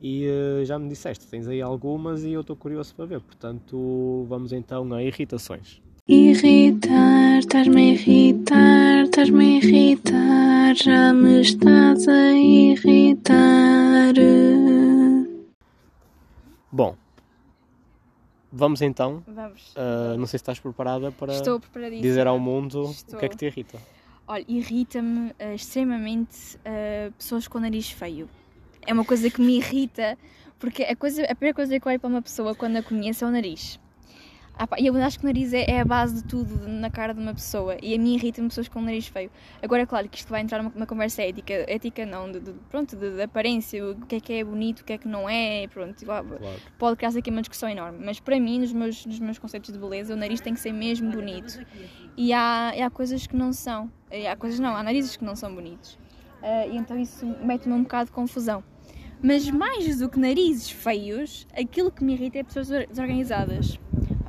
E 0.00 0.24
eh, 0.24 0.64
já 0.64 0.78
me 0.78 0.88
disseste, 0.88 1.26
tens 1.26 1.46
aí 1.46 1.60
algumas 1.60 2.24
e 2.24 2.32
eu 2.32 2.40
estou 2.40 2.56
curioso 2.56 2.94
para 2.94 3.04
ver. 3.04 3.20
Portanto, 3.20 4.24
vamos 4.26 4.52
então 4.52 4.90
a 4.94 5.02
irritações. 5.02 5.82
Irritar, 6.06 7.38
estás-me 7.38 7.80
a 7.80 7.94
irritar, 7.94 9.04
estás-me 9.04 9.42
a 9.42 9.56
irritar, 9.56 10.74
já 10.74 11.14
me 11.14 11.40
estás 11.40 12.06
a 12.06 12.30
irritar. 12.32 14.12
Bom, 16.70 16.94
vamos 18.52 18.82
então. 18.82 19.22
Vamos. 19.26 19.72
eh, 19.74 20.16
não 20.18 20.26
sei 20.26 20.36
se 20.38 20.42
estás 20.42 20.60
preparada 20.60 21.10
para 21.10 21.32
Estou 21.32 21.58
dizer 22.02 22.26
ao 22.26 22.38
mundo 22.38 22.90
Estou. 22.90 23.16
o 23.16 23.18
que 23.18 23.24
é 23.24 23.28
que 23.30 23.36
te 23.38 23.46
irrita. 23.46 23.78
Olha, 24.28 24.44
irrita-me 24.46 25.32
eh, 25.38 25.54
extremamente 25.54 26.58
eh, 26.66 27.12
pessoas 27.16 27.48
com 27.48 27.58
nariz 27.58 27.90
feio. 27.90 28.28
É 28.86 28.92
uma 28.92 29.06
coisa 29.06 29.30
que 29.30 29.40
me 29.40 29.56
irrita, 29.56 30.18
porque 30.58 30.82
a, 30.82 30.94
coisa, 30.94 31.22
a 31.24 31.34
primeira 31.34 31.54
coisa 31.54 31.80
que 31.80 31.88
eu 31.88 31.90
olho 31.90 31.98
para 31.98 32.10
uma 32.10 32.20
pessoa 32.20 32.54
quando 32.54 32.76
a 32.76 32.82
conheço 32.82 33.24
é 33.24 33.28
o 33.28 33.30
nariz. 33.30 33.80
Ah, 34.56 34.68
pá, 34.68 34.76
eu 34.78 34.94
acho 35.02 35.18
que 35.18 35.24
o 35.24 35.28
nariz 35.28 35.52
é, 35.52 35.64
é 35.68 35.80
a 35.80 35.84
base 35.84 36.14
de 36.14 36.24
tudo 36.24 36.68
na 36.68 36.88
cara 36.88 37.12
de 37.12 37.18
uma 37.20 37.34
pessoa 37.34 37.76
e 37.82 37.92
a 37.92 37.98
mim 37.98 38.14
irrita-me 38.14 38.46
pessoas 38.48 38.68
com 38.68 38.78
o 38.78 38.82
nariz 38.82 39.08
feio. 39.08 39.28
Agora, 39.60 39.82
é 39.82 39.86
claro 39.86 40.08
que 40.08 40.16
isto 40.18 40.28
vai 40.30 40.42
entrar 40.42 40.58
numa, 40.62 40.70
numa 40.72 40.86
conversa 40.86 41.22
ética, 41.22 41.52
ética 41.66 42.06
não, 42.06 42.30
de, 42.30 42.38
de- 42.38 42.52
pronto, 42.70 42.94
de, 42.94 43.16
de 43.16 43.22
aparência, 43.22 43.84
o 43.84 43.96
que 44.06 44.14
é 44.14 44.20
que 44.20 44.32
é 44.32 44.44
bonito, 44.44 44.80
o 44.80 44.84
que 44.84 44.92
é 44.92 44.98
que 44.98 45.08
não 45.08 45.28
é, 45.28 45.66
pronto, 45.66 46.04
Claro. 46.04 46.40
pode 46.78 46.96
criar-se 46.96 47.18
aqui 47.18 47.30
uma 47.30 47.40
discussão 47.42 47.68
enorme. 47.68 47.98
Mas 48.04 48.20
para 48.20 48.38
mim, 48.38 48.60
nos 48.60 48.72
meus, 48.72 49.04
nos 49.04 49.18
meus 49.18 49.38
conceitos 49.40 49.72
de 49.72 49.78
beleza, 49.78 50.14
o 50.14 50.16
nariz 50.16 50.40
tem 50.40 50.54
que 50.54 50.60
ser 50.60 50.72
mesmo 50.72 51.10
bonito. 51.10 51.58
E 52.16 52.32
há, 52.32 52.72
e 52.76 52.80
há 52.80 52.88
coisas 52.88 53.26
que 53.26 53.34
não 53.34 53.52
são, 53.52 53.90
e 54.12 54.24
há 54.24 54.36
coisas 54.36 54.60
não, 54.60 54.76
há 54.76 54.84
narizes 54.84 55.16
que 55.16 55.24
não 55.24 55.34
são 55.34 55.52
bonitos. 55.52 55.98
Ah, 56.40 56.64
e 56.68 56.76
então 56.76 56.96
isso 56.96 57.26
mete-me 57.42 57.74
um 57.74 57.82
bocado 57.82 58.06
de 58.06 58.12
confusão. 58.12 58.62
Mas 59.20 59.48
mais 59.50 59.98
do 59.98 60.08
que 60.08 60.18
narizes 60.18 60.70
feios, 60.70 61.46
aquilo 61.56 61.90
que 61.90 62.04
me 62.04 62.12
irrita 62.12 62.38
é 62.38 62.44
pessoas 62.44 62.68
desor- 62.68 62.86
desorganizadas. 62.86 63.80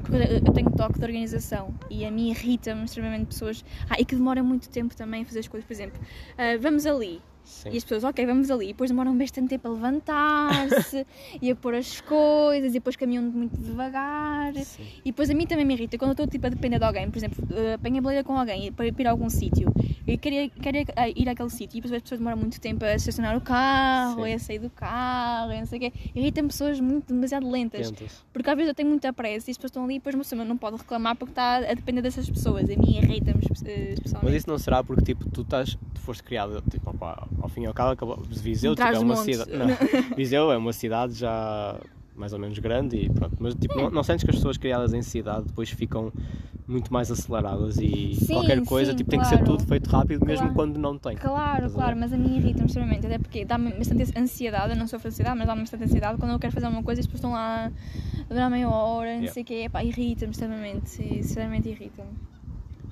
Porque 0.06 0.24
eu 0.24 0.36
eu 0.46 0.54
tenho 0.54 0.70
toque 0.72 1.00
de 1.00 1.06
organização 1.06 1.74
e 1.90 2.06
a 2.06 2.12
mim 2.12 2.30
irrita-me 2.30 2.86
extremamente 2.86 3.28
pessoas. 3.28 3.66
Ah, 3.90 3.96
e 4.00 4.06
que 4.06 4.16
demoram 4.16 4.44
muito 4.44 4.70
tempo 4.70 4.96
também 4.96 5.24
a 5.24 5.26
fazer 5.26 5.40
as 5.40 5.48
coisas. 5.48 5.66
Por 5.66 5.74
exemplo, 5.74 6.00
ah, 6.38 6.58
vamos 6.60 6.86
ali. 6.86 7.22
Sim. 7.46 7.70
E 7.72 7.78
as 7.78 7.84
pessoas, 7.84 8.04
ok, 8.04 8.26
vamos 8.26 8.50
ali. 8.52 8.66
E 8.66 8.68
depois 8.70 8.90
demoram 8.90 9.18
bastante 9.18 9.50
tempo 9.50 9.68
a 9.68 9.72
levantar-se 9.72 11.06
e 11.42 11.52
a 11.52 11.56
pôr 11.56 11.76
as 11.76 12.02
coisas. 12.02 12.72
E 12.72 12.74
depois 12.74 12.96
caminham 12.96 13.24
muito 13.24 13.58
devagar. 13.58 14.54
Sim. 14.56 14.84
E 15.04 15.12
depois 15.12 15.30
a 15.30 15.34
mim 15.34 15.46
também 15.46 15.66
me 15.66 15.74
irrita 15.74 15.98
quando 15.98 16.10
eu 16.10 16.14
estou 16.14 16.28
tipo, 16.28 16.46
a 16.46 16.50
depender 16.50 16.80
de 16.80 16.86
alguém, 16.86 17.10
por 17.10 17.18
exemplo, 17.18 17.46
eh, 17.56 17.74
apanho 17.76 17.98
a 17.98 18.02
boleia 18.02 18.24
com 18.24 18.38
alguém 18.38 18.72
para 18.72 18.86
ir 18.88 19.08
a 19.08 19.12
algum 19.12 19.30
sítio 19.30 19.72
e 20.08 20.18
queria, 20.18 20.50
queria 20.50 20.86
eh, 20.96 21.14
ir 21.16 21.30
àquele 21.30 21.50
sítio 21.50 21.78
e 21.78 21.82
depois 21.82 21.94
as 21.94 22.02
pessoas 22.02 22.20
demoram 22.20 22.38
muito 22.38 22.60
tempo 22.60 22.84
a 22.86 22.96
estacionar 22.96 23.36
o 23.38 23.42
carro, 23.42 24.24
Sim. 24.26 24.34
a 24.34 24.40
sair 24.40 24.60
do 24.60 24.70
carro, 24.70 25.52
e 25.54 25.60
não 25.60 25.66
sei 25.66 25.78
o 25.78 25.82
quê. 25.82 25.94
Irritam 26.16 26.48
pessoas 26.48 26.80
muito, 26.80 27.14
demasiado 27.14 27.50
lentas. 27.50 27.90
Tentas. 27.92 28.24
Porque 28.34 28.50
às 28.50 28.56
vezes 28.56 28.70
eu 28.70 28.76
tenho 28.76 28.90
muita 28.90 29.12
pressa 29.14 29.50
e 29.50 29.52
as 29.52 29.58
pessoas 29.58 29.70
estão 29.72 29.84
ali 29.84 29.96
e 29.96 29.98
depois 30.00 30.16
uma 30.16 30.24
pessoa 30.24 30.44
não 30.46 30.58
pode 30.58 30.78
reclamar 30.78 31.16
porque 31.16 31.32
está 31.32 31.58
a 31.58 31.74
depender 31.74 32.02
dessas 32.02 32.30
pessoas. 32.30 32.64
A 32.66 32.68
mim 32.76 32.98
irrita-me 32.98 33.40
espe- 33.52 33.70
eh, 33.70 33.94
especialmente. 33.94 34.26
Mas 34.26 34.36
isso 34.36 34.50
não 34.50 34.58
será 34.58 34.84
porque 34.84 35.04
tipo, 35.04 35.30
tu, 35.30 35.42
estás, 35.42 35.78
foste 36.06 36.24
criado, 36.24 36.62
tipo, 36.70 36.90
opá, 36.92 37.28
ao 37.42 37.50
fim 37.50 37.64
e 37.64 37.66
ao 37.66 37.74
cabo, 37.74 37.92
acabou, 37.92 38.18
Viseu 38.28 38.76
tipo, 38.76 38.88
é 38.88 39.00
uma 39.00 39.16
cidade. 39.16 39.52
Viseu 40.16 40.52
é 40.52 40.58
uma 40.58 40.72
cidade 40.74 41.14
já 41.14 41.80
mais 42.16 42.32
ou 42.32 42.40
menos 42.40 42.58
grande 42.60 42.96
e 42.98 43.10
pronto. 43.10 43.36
Mas 43.40 43.56
tipo, 43.56 43.76
não, 43.78 43.90
não 43.90 44.04
sentes 44.04 44.24
que 44.24 44.30
as 44.30 44.38
pessoas 44.38 44.58
criadas 44.58 44.94
em 44.94 45.02
cidade 45.02 45.48
depois 45.48 45.70
ficam 45.70 46.14
muito 46.68 46.92
mais 46.92 47.12
aceleradas 47.12 47.78
e 47.78 48.16
Sim, 48.16 48.34
qualquer 48.34 48.64
coisa 48.64 48.92
sim, 48.92 48.98
tipo, 48.98 49.10
tem 49.10 49.20
que 49.20 49.28
ser 49.28 49.38
claro. 49.40 49.58
tudo 49.58 49.68
feito 49.68 49.88
rápido 49.88 50.26
mesmo 50.26 50.48
Claro. 50.48 50.56
quando 50.56 50.78
não 50.78 50.98
tem. 50.98 51.16
Claro, 51.16 51.70
claro, 51.70 51.96
mas 51.98 52.12
a 52.14 52.18
mim 52.18 52.38
irrita-me 52.38 52.66
extremamente, 52.68 53.06
até 53.06 53.20
porque 53.20 53.44
dá-me 53.46 53.72
bastante 53.74 54.18
ansiedade, 54.18 54.74
eu 54.74 54.78
não 54.78 54.88
sofro 54.88 55.10
de 55.10 55.14
ansiedade, 55.14 55.38
mas 55.38 55.48
dá-me 55.48 55.62
bastante 55.62 55.84
ansiedade 55.84 56.18
quando 56.18 56.32
eu 56.32 56.40
quero 56.40 56.54
fazer 56.54 56.68
uma 56.68 56.82
coisa 56.82 57.02
e 57.02 57.02
as 57.02 57.06
pessoas 57.08 57.20
estão 57.20 57.32
lá 57.34 57.66
a 58.30 58.34
durar 58.34 58.50
meia 58.50 58.70
hora, 58.70 59.10
não 59.10 59.16
Yeah. 59.18 59.34
sei 59.34 59.44
o 59.44 59.46
quê, 59.46 59.70
pá, 59.72 59.84
irrita-me 59.84 60.32
extremamente, 60.32 60.90
sinceramente 60.90 61.70
irrita-me. 61.70 62.12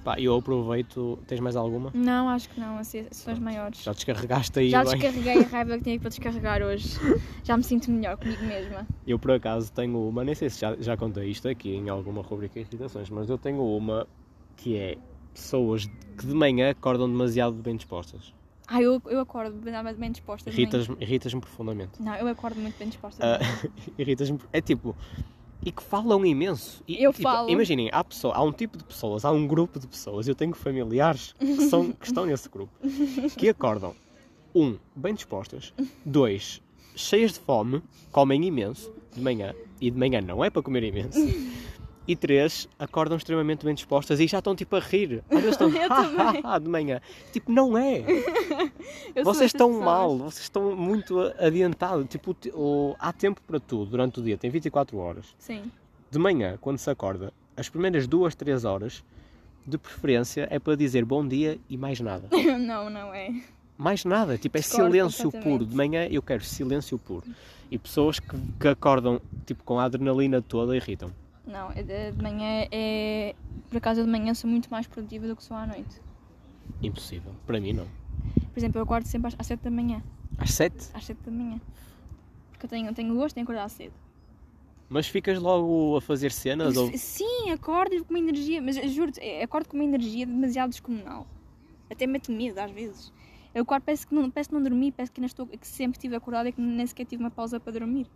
Pá, 0.04 0.20
eu 0.20 0.36
aproveito. 0.36 1.18
Tens 1.26 1.40
mais 1.40 1.56
alguma? 1.56 1.92
Não, 1.94 2.28
acho 2.28 2.50
que 2.50 2.60
não, 2.60 2.78
assim, 2.78 3.06
sessões 3.10 3.40
maiores. 3.40 3.84
Já 3.84 3.94
descarregaste 3.94 4.60
aí 4.60 4.70
Já 4.70 4.84
bem. 4.84 4.98
descarreguei 4.98 5.44
a 5.44 5.48
raiva 5.48 5.78
que 5.78 5.84
tinha 5.84 6.00
para 6.00 6.10
descarregar 6.10 6.62
hoje. 6.62 7.00
Já 7.44 7.56
me 7.56 7.64
sinto 7.64 7.90
melhor 7.90 8.18
comigo 8.18 8.44
mesma. 8.44 8.86
Eu 9.08 9.18
por 9.18 9.32
acaso 9.32 9.72
tenho 9.72 9.98
uma, 10.08 10.24
nem 10.24 10.36
sei 10.36 10.50
se 10.50 10.60
já, 10.60 10.76
já 10.78 10.96
contei 10.98 11.30
isto 11.30 11.48
aqui 11.48 11.76
em 11.76 11.90
alguma 11.90 12.22
rubrica 12.22 12.56
de 12.56 12.62
irritações, 12.62 13.10
mas 13.10 13.30
eu 13.30 13.38
tenho 13.38 13.62
uma 13.62 14.08
que 14.56 14.78
é 14.78 14.98
pessoas 15.34 15.86
que 16.18 16.26
de 16.26 16.34
manhã 16.34 16.70
acordam 16.70 17.08
demasiado 17.10 17.56
bem 17.56 17.76
dispostas. 17.76 18.34
Ah, 18.68 18.82
eu, 18.82 19.02
eu 19.08 19.20
acordo 19.20 19.56
bem 19.58 19.74
bem 19.96 20.12
disposta. 20.12 20.50
Irritas-me 20.50 20.96
irritas 21.00 21.34
profundamente. 21.34 22.02
Não, 22.02 22.16
eu 22.16 22.28
acordo 22.28 22.60
muito 22.60 22.78
bem 22.78 22.88
disposta. 22.88 23.26
Manhã. 23.26 23.40
Irritas-me. 23.98 24.40
É 24.52 24.62
tipo. 24.62 24.96
E 25.66 25.72
que 25.72 25.82
falam 25.84 26.26
imenso. 26.26 26.84
E, 26.88 27.02
Eu 27.02 27.12
tipo, 27.12 27.24
falo. 27.24 27.50
Imaginem, 27.50 27.90
há, 27.92 28.04
pessoa, 28.04 28.36
há 28.36 28.44
um 28.44 28.52
tipo 28.52 28.78
de 28.78 28.84
pessoas, 28.84 29.24
há 29.26 29.32
um 29.32 29.48
grupo 29.48 29.80
de 29.80 29.88
pessoas, 29.88 30.28
eu 30.28 30.36
tenho 30.36 30.54
familiares 30.54 31.34
que, 31.40 31.70
são, 31.70 31.92
que 31.94 32.06
estão 32.06 32.26
nesse 32.26 32.50
grupo, 32.50 32.72
que 33.38 33.50
acordam, 33.50 33.96
um, 34.54 34.78
bem 34.96 35.14
dispostas, 35.14 35.74
dois, 36.06 36.62
cheias 36.96 37.34
de 37.34 37.40
fome, 37.40 37.82
comem 38.12 38.44
imenso 38.46 38.92
de 39.14 39.22
manhã, 39.22 39.54
e 39.80 39.90
de 39.90 39.98
manhã 39.98 40.22
não 40.22 40.44
é 40.44 40.50
para 40.50 40.62
comer 40.62 40.84
imenso, 40.84 41.20
e 42.08 42.16
três, 42.16 42.68
acordam 42.78 43.18
extremamente 43.18 43.66
bem 43.66 43.74
dispostas 43.74 44.20
e 44.20 44.28
já 44.28 44.40
estão 44.40 44.56
tipo 44.56 44.76
a 44.76 44.80
rir. 44.80 45.24
Às 45.30 45.38
vezes 45.42 45.52
estão 45.52 45.70
Eu 45.76 45.90
também. 45.90 46.44
de 46.62 46.70
manhã. 46.70 47.02
Tipo, 47.32 47.52
não 47.52 47.78
é. 47.78 48.02
Vocês 49.14 49.26
dessas 49.26 49.42
estão 49.46 49.70
pessoas. 49.70 49.86
mal, 49.86 50.18
vocês 50.18 50.44
estão 50.44 50.76
muito 50.76 51.20
adiantados. 51.40 52.06
Tipo, 52.10 52.36
o 52.54 52.96
há 53.00 53.14
tempo 53.14 53.42
para 53.46 53.60
tudo 53.60 53.92
durante 53.92 54.20
o 54.20 54.24
dia, 54.24 54.38
tem 54.38 54.50
24 54.50 54.98
horas. 54.98 55.28
Sim. 55.38 55.64
De 56.12 56.20
manhã, 56.20 56.58
quando 56.60 56.78
se 56.78 56.90
acorda, 56.90 57.32
as 57.56 57.70
primeiras 57.70 58.06
duas, 58.08 58.36
três 58.36 58.66
horas, 58.66 59.04
de 59.66 59.78
preferência, 59.78 60.48
é 60.52 60.60
para 60.60 60.76
dizer 60.76 61.06
bom 61.06 61.26
dia 61.26 61.58
e 61.70 61.78
mais 61.78 62.00
nada. 62.00 62.28
não, 62.60 62.90
não 62.90 63.14
é. 63.14 63.30
Mais 63.78 64.06
nada, 64.06 64.38
tipo, 64.38 64.58
é 64.58 64.62
Discordo 64.62 64.92
silêncio 64.92 65.32
puro. 65.32 65.66
De 65.66 65.76
manhã 65.76 66.06
eu 66.08 66.22
quero 66.22 66.44
silêncio 66.44 66.98
puro. 67.00 67.24
E 67.72 67.78
pessoas 67.78 68.20
que, 68.20 68.36
que 68.60 68.68
acordam, 68.68 69.20
tipo, 69.46 69.64
com 69.64 69.80
a 69.80 69.86
adrenalina 69.86 70.42
toda, 70.42 70.76
irritam. 70.76 71.12
Não, 71.46 71.72
é 71.72 71.84
de 71.84 72.12
de 72.12 72.22
manhã 72.22 72.68
é. 72.72 73.36
Por 73.70 73.78
acaso 73.78 74.00
eu 74.02 74.06
de 74.06 74.12
manhã 74.12 74.34
sou 74.34 74.50
muito 74.50 74.70
mais 74.70 74.88
produtiva 74.88 75.28
do 75.28 75.36
que 75.36 75.44
sou 75.44 75.58
à 75.58 75.66
noite. 75.68 76.02
Impossível. 76.82 77.34
Para 77.46 77.60
mim, 77.60 77.74
não. 77.74 77.88
Por 78.54 78.60
exemplo, 78.60 78.80
eu 78.80 78.84
acordo 78.84 79.06
sempre 79.08 79.28
às- 79.30 79.36
às 79.38 79.48
7 79.48 79.62
da 79.62 79.72
manhã. 79.72 80.02
Às 80.38 80.52
sete? 80.54 80.90
Às 80.94 81.06
7 81.06 81.18
da 81.24 81.32
manhã. 81.32 81.60
Porque 82.52 82.66
eu 82.66 82.70
tenho, 82.70 82.94
tenho 82.94 83.16
gosto 83.16 83.38
em 83.38 83.42
acordar 83.42 83.68
cedo. 83.70 83.94
Mas 84.90 85.08
ficas 85.08 85.40
logo 85.40 85.98
a 85.98 86.02
fazer 86.02 86.32
cenas 86.32 86.78
ou... 86.78 86.92
Sim, 86.96 87.50
acordo 87.52 88.04
com 88.06 88.14
uma 88.14 88.20
energia, 88.20 88.62
mas 88.62 88.78
eu 88.78 88.88
juro-te, 88.88 89.20
é, 89.20 89.44
acordo 89.44 89.68
com 89.68 89.76
uma 89.76 89.84
energia 89.84 90.26
demasiado 90.26 90.70
descomunal. 90.70 91.26
Até 91.90 92.06
mete 92.06 92.32
medo 92.32 92.60
às 92.60 92.70
vezes. 92.72 93.12
Eu 93.56 93.64
acordo, 93.64 93.84
parece 93.84 94.06
que 94.06 94.14
não, 94.14 94.30
parece 94.30 94.50
que 94.50 94.56
não 94.56 94.62
dormi, 94.62 94.92
parece 94.92 95.12
que, 95.12 95.20
ainda 95.20 95.28
estou, 95.28 95.48
que 95.48 95.68
sempre 95.68 95.98
estive 95.98 96.16
acordada 96.16 96.50
e 96.50 96.52
que 96.52 96.62
nem 96.62 96.86
sequer 96.86 97.06
tive 97.06 97.24
uma 97.24 97.32
pausa 97.32 97.60
para 97.60 97.74
dormir. 97.74 98.08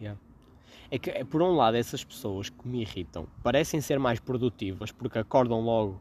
Yeah. 0.00 0.18
É 0.90 0.98
que, 0.98 1.24
por 1.24 1.42
um 1.42 1.54
lado, 1.56 1.76
essas 1.76 2.04
pessoas 2.04 2.48
que 2.48 2.66
me 2.68 2.80
irritam 2.82 3.26
parecem 3.42 3.80
ser 3.80 3.98
mais 3.98 4.20
produtivas 4.20 4.92
porque 4.92 5.18
acordam 5.18 5.60
logo, 5.60 6.00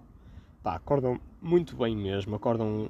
pá, 0.61 0.75
acordam 0.75 1.19
muito 1.41 1.75
bem 1.75 1.95
mesmo, 1.95 2.35
acordam 2.35 2.89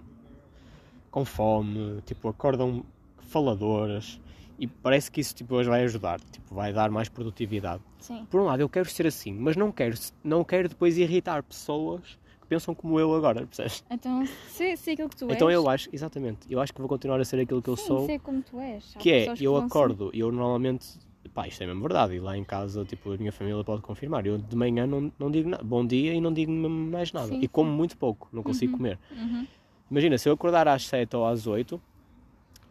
com 1.10 1.24
fome, 1.24 2.02
tipo, 2.06 2.28
acordam 2.28 2.84
faladoras 3.20 4.20
e 4.60 4.68
parece 4.68 5.12
que 5.12 5.20
isso 5.22 5.34
tipo, 5.36 5.62
vai 5.64 5.84
ajudar, 5.84 6.20
tipo, 6.20 6.54
vai 6.54 6.72
dar 6.74 6.90
mais 6.90 7.10
produtividade. 7.10 7.82
Sim. 8.00 8.26
Por 8.30 8.42
um 8.42 8.46
lado, 8.46 8.60
eu 8.62 8.70
quero 8.70 8.90
ser 8.90 9.08
assim, 9.08 9.34
mas 9.34 9.56
não 9.56 9.72
quero, 9.72 9.96
não 10.24 10.44
quero 10.44 10.70
depois 10.70 10.98
irritar 10.98 11.44
pessoas 11.44 12.18
que 12.42 12.48
pensam 12.48 12.76
como 12.76 13.00
eu 13.00 13.14
agora, 13.16 13.46
percebes? 13.46 13.84
Então, 13.90 14.26
se, 14.48 14.78
se 14.78 14.92
aquilo 14.92 15.10
que 15.10 15.16
tu 15.16 15.26
és. 15.26 15.36
Então 15.36 15.50
eu 15.50 15.68
acho, 15.70 15.90
exatamente, 15.92 16.40
eu 16.50 16.60
acho 16.60 16.74
que 16.74 16.80
vou 16.80 16.88
continuar 16.90 17.20
a 17.20 17.26
ser 17.26 17.40
aquilo 17.40 17.62
que 17.62 17.70
eu 17.70 17.76
sim, 17.78 17.88
sou. 17.88 18.06
se 18.06 18.12
é 18.14 18.20
como 18.20 18.42
tu 18.42 18.60
és. 18.60 18.94
Há 18.96 19.00
Que 19.00 19.12
é, 19.12 19.26
eu 19.40 19.56
ser- 19.58 19.66
acordo, 19.66 20.12
eu 20.14 20.32
normalmente, 20.32 20.88
pá, 21.34 21.48
isto 21.48 21.62
é 21.64 21.68
mesmo 21.68 21.82
verdade, 21.82 22.14
e 22.16 22.20
lá 22.20 22.38
em 22.38 22.44
casa, 22.44 22.86
tipo, 22.86 23.12
a 23.12 23.18
minha 23.18 23.32
família 23.32 23.64
pode 23.64 23.82
confirmar, 23.82 24.26
eu 24.26 24.38
de 24.38 24.56
manhã 24.56 24.86
não, 24.86 25.12
não 25.18 25.30
digo 25.32 25.50
nada, 25.50 25.64
bom 25.64 25.86
dia 25.86 26.14
e 26.14 26.22
não 26.22 26.32
digo 26.34 26.52
mais 26.52 27.12
nada, 27.12 27.28
Sim, 27.28 27.40
e 27.42 27.48
como 27.48 27.70
sim. 27.70 27.76
muito 27.78 27.98
pouco, 27.98 28.28
não 28.32 28.44
consigo 28.44 28.72
Uhum. 28.74 28.78
comer. 28.78 29.00
Uhum. 29.12 29.48
Imagina, 29.92 30.18
se 30.18 30.28
eu 30.30 30.34
acordar 30.34 30.68
às 30.68 30.86
7 30.88 31.16
ou 31.16 31.26
às 31.26 31.46
8, 31.48 31.82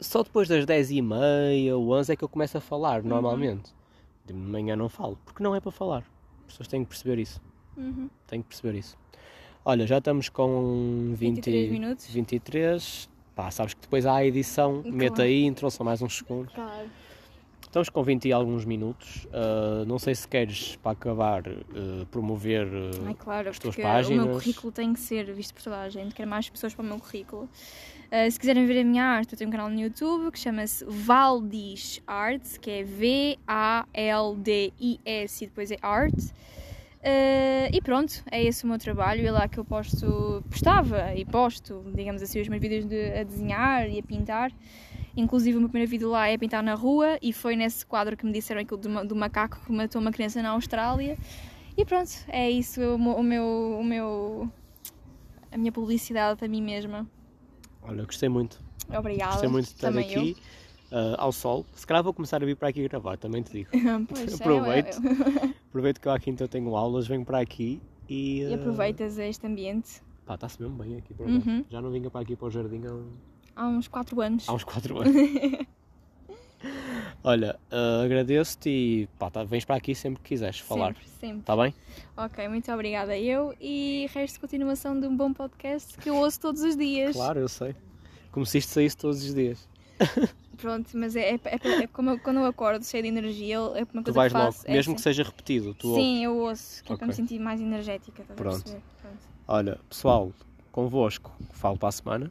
só 0.00 0.22
depois 0.22 0.48
das 0.48 0.66
10 0.66 0.90
e 0.90 1.00
meia 1.00 1.76
ou 1.76 1.92
11 1.92 2.12
é 2.12 2.16
que 2.16 2.24
eu 2.24 2.28
começo 2.28 2.56
a 2.58 2.60
falar, 2.60 3.02
Uhum. 3.02 3.08
normalmente. 3.08 3.72
De 4.26 4.32
manhã 4.32 4.74
não 4.74 4.88
falo, 4.88 5.18
porque 5.24 5.42
não 5.42 5.54
é 5.54 5.60
para 5.60 5.70
falar. 5.70 5.98
As 6.46 6.52
pessoas 6.52 6.68
têm 6.68 6.82
que 6.82 6.88
perceber 6.88 7.18
isso, 7.18 7.40
Uhum. 7.76 8.08
têm 8.26 8.40
que 8.42 8.48
perceber 8.48 8.78
isso. 8.78 8.96
Olha, 9.64 9.86
já 9.86 9.98
estamos 9.98 10.28
com 10.28 11.12
20, 11.14 11.36
23 11.46 11.70
minutos. 11.70 12.06
23, 12.10 13.08
pá, 13.34 13.50
sabes 13.50 13.74
que 13.74 13.80
depois 13.82 14.04
há 14.06 14.16
a 14.16 14.26
edição, 14.26 14.82
mete 14.84 15.14
Claro. 15.14 15.22
aí, 15.22 15.44
entrou 15.44 15.70
só 15.70 15.82
mais 15.84 16.02
uns 16.02 16.18
segundos. 16.18 16.52
Claro. 16.54 16.88
Estamos 17.74 17.88
com 17.88 18.04
20 18.04 18.26
e 18.26 18.32
alguns 18.32 18.64
minutos. 18.64 19.24
Uh, 19.24 19.84
não 19.84 19.98
sei 19.98 20.14
se 20.14 20.28
queres, 20.28 20.76
para 20.76 20.92
acabar, 20.92 21.42
uh, 21.48 22.06
promover. 22.08 22.68
uh, 22.68 23.04
Ai, 23.04 23.14
claro, 23.14 23.48
as 23.48 23.58
tuas 23.58 23.74
porque 23.74 23.84
o 23.84 23.90
páginas. 23.90 24.26
meu 24.26 24.34
currículo 24.34 24.70
tem 24.70 24.94
que 24.94 25.00
ser 25.00 25.24
visto 25.32 25.52
por 25.52 25.60
toda 25.60 25.80
a 25.80 25.88
gente, 25.88 26.14
quero 26.14 26.30
mais 26.30 26.48
pessoas 26.48 26.72
para 26.72 26.84
o 26.84 26.86
meu 26.86 27.00
currículo. 27.00 27.48
Uh, 28.12 28.30
se 28.30 28.38
quiserem 28.38 28.64
ver 28.64 28.80
a 28.80 28.84
minha 28.84 29.02
arte, 29.02 29.32
eu 29.32 29.38
tenho 29.38 29.48
um 29.48 29.50
canal 29.50 29.68
no 29.68 29.76
YouTube 29.76 30.30
que 30.30 30.38
chama-se 30.38 30.84
Valdis 30.86 32.00
Arts, 32.06 32.58
que 32.58 32.70
é 32.70 32.84
V-A-L-D-I-S 32.84 33.42
e 35.42 35.46
depois 35.48 35.72
é 35.72 35.76
Art. 35.82 36.14
Uh, 36.14 37.68
e 37.72 37.80
pronto, 37.82 38.22
é 38.30 38.40
esse 38.40 38.62
o 38.62 38.68
meu 38.68 38.78
trabalho, 38.78 39.26
é 39.26 39.32
lá 39.32 39.48
que 39.48 39.58
eu 39.58 39.64
posto, 39.64 40.44
postava 40.48 41.12
e 41.16 41.24
posto, 41.24 41.84
digamos 41.92 42.22
assim, 42.22 42.40
os 42.40 42.46
meus 42.46 42.62
vídeos 42.62 42.84
de, 42.84 43.18
a 43.18 43.24
desenhar 43.24 43.90
e 43.90 43.98
a 43.98 44.02
pintar. 44.04 44.52
Inclusive 45.16 45.56
o 45.56 45.60
meu 45.60 45.68
primeiro 45.68 45.90
vídeo 45.90 46.08
lá 46.10 46.28
é 46.28 46.36
pintar 46.36 46.62
na 46.62 46.74
rua 46.74 47.18
e 47.22 47.32
foi 47.32 47.54
nesse 47.56 47.86
quadro 47.86 48.16
que 48.16 48.26
me 48.26 48.32
disseram 48.32 48.60
aquilo 48.60 48.78
do, 48.80 49.04
do 49.06 49.14
macaco 49.16 49.60
que 49.64 49.70
matou 49.72 50.00
uma 50.00 50.10
criança 50.10 50.42
na 50.42 50.50
Austrália. 50.50 51.16
E 51.76 51.84
pronto, 51.84 52.10
é 52.28 52.50
isso 52.50 52.80
o 52.80 52.98
meu, 52.98 53.14
o 53.16 53.22
meu, 53.22 53.78
o 53.80 53.84
meu- 53.84 54.52
a 55.52 55.56
minha 55.56 55.70
publicidade 55.72 56.38
para 56.38 56.48
mim 56.48 56.60
mesma. 56.62 57.06
Olha, 57.82 58.04
gostei 58.04 58.28
muito. 58.28 58.60
Obrigada. 58.96 59.32
Gostei 59.32 59.48
muito 59.48 59.66
de 59.66 59.72
estar 59.74 59.88
Também 59.88 60.04
aqui. 60.14 60.36
ah, 60.90 61.14
ao 61.18 61.30
sol. 61.32 61.64
Se 61.74 61.86
calhar 61.86 62.02
vou 62.02 62.12
começar 62.12 62.42
a 62.42 62.46
vir 62.46 62.56
para 62.56 62.68
aqui 62.68 62.86
gravar, 62.88 63.16
também 63.16 63.42
te 63.42 63.52
digo. 63.52 63.70
Pois 64.08 64.32
é, 64.32 64.34
Aproveito. 64.34 64.98
eu- 65.04 65.10
eu- 65.12 65.54
Aproveito 65.68 66.00
que 66.02 66.08
eu 66.08 66.12
à 66.12 66.18
quinta 66.18 66.42
eu 66.44 66.48
tenho 66.48 66.74
aulas, 66.76 67.06
venho 67.06 67.24
para 67.24 67.38
aqui 67.40 67.80
e. 68.08 68.40
E 68.42 68.52
ah, 68.52 68.56
aproveitas 68.56 69.16
este 69.18 69.46
ambiente. 69.46 70.02
Pá, 70.26 70.34
está-se 70.34 70.60
mesmo 70.60 70.76
bem 70.76 70.96
aqui 70.96 71.12
por 71.14 71.26
Uhum. 71.28 71.64
Já 71.70 71.80
não 71.80 71.90
vinha 71.90 72.10
para 72.10 72.20
aqui 72.22 72.34
para 72.34 72.46
o 72.46 72.50
jardim 72.50 72.82
há, 72.86 73.00
Há 73.56 73.66
uns 73.66 73.88
4 73.88 74.20
anos. 74.20 74.48
há 74.48 74.52
uns 74.52 74.64
4 74.64 75.00
anos. 75.00 75.14
Olha, 77.22 77.58
ah, 77.70 78.02
agradeço-te 78.04 78.68
e 78.68 79.08
pá, 79.18 79.30
tá, 79.30 79.44
vens 79.44 79.64
para 79.64 79.76
aqui 79.76 79.94
sempre 79.94 80.22
que 80.22 80.28
quiseres 80.30 80.58
falar. 80.58 80.94
Sempre, 80.94 81.08
sempre. 81.20 81.38
Está 81.40 81.56
bem? 81.56 81.74
Ok, 82.16 82.48
muito 82.48 82.70
obrigada 82.72 83.16
eu 83.18 83.54
e 83.60 84.08
resto 84.12 84.34
de 84.34 84.40
continuação 84.40 84.98
de 84.98 85.06
um 85.06 85.16
bom 85.16 85.32
podcast 85.32 85.96
que 85.98 86.08
eu 86.10 86.16
ouço 86.16 86.38
todos 86.40 86.62
os 86.62 86.76
dias. 86.76 87.14
Claro, 87.16 87.40
eu 87.40 87.48
sei. 87.48 87.74
Como 88.30 88.44
se 88.44 88.58
isto 88.58 88.70
saísse 88.72 88.96
todos 88.96 89.22
os 89.24 89.34
dias. 89.34 89.66
Pronto, 90.56 90.90
mas 90.96 91.16
é, 91.16 91.30
é, 91.34 91.40
é- 91.44 91.82
é 91.82 91.86
como 91.86 92.10
eu- 92.10 92.18
quando 92.18 92.38
eu 92.40 92.46
acordo 92.46 92.84
cheio 92.84 93.02
de 93.02 93.08
energia, 93.08 93.56
é 93.56 93.58
uma 93.60 93.84
Tu 93.84 93.92
coisa 94.04 94.12
vais 94.12 94.32
que 94.32 94.38
logo, 94.38 94.52
faço. 94.52 94.66
é 94.68 94.72
mesmo 94.72 94.92
assim. 94.92 94.96
que 94.96 95.02
seja 95.02 95.22
repetido, 95.22 95.74
tu 95.74 95.88
ouves. 95.88 96.02
Sim, 96.04 96.24
eu 96.24 96.36
ouço, 96.38 96.84
que 96.84 96.92
é 96.92 96.96
para 96.96 97.06
me 97.06 97.12
sentir 97.12 97.38
mais 97.38 97.60
energética. 97.60 98.22
Pronto. 98.34 98.64
Pronto. 98.64 99.18
Olha, 99.48 99.78
pessoal, 99.88 100.32
convosco, 100.72 101.32
falo 101.52 101.76
para 101.78 101.88
a 101.88 101.92
semana. 101.92 102.30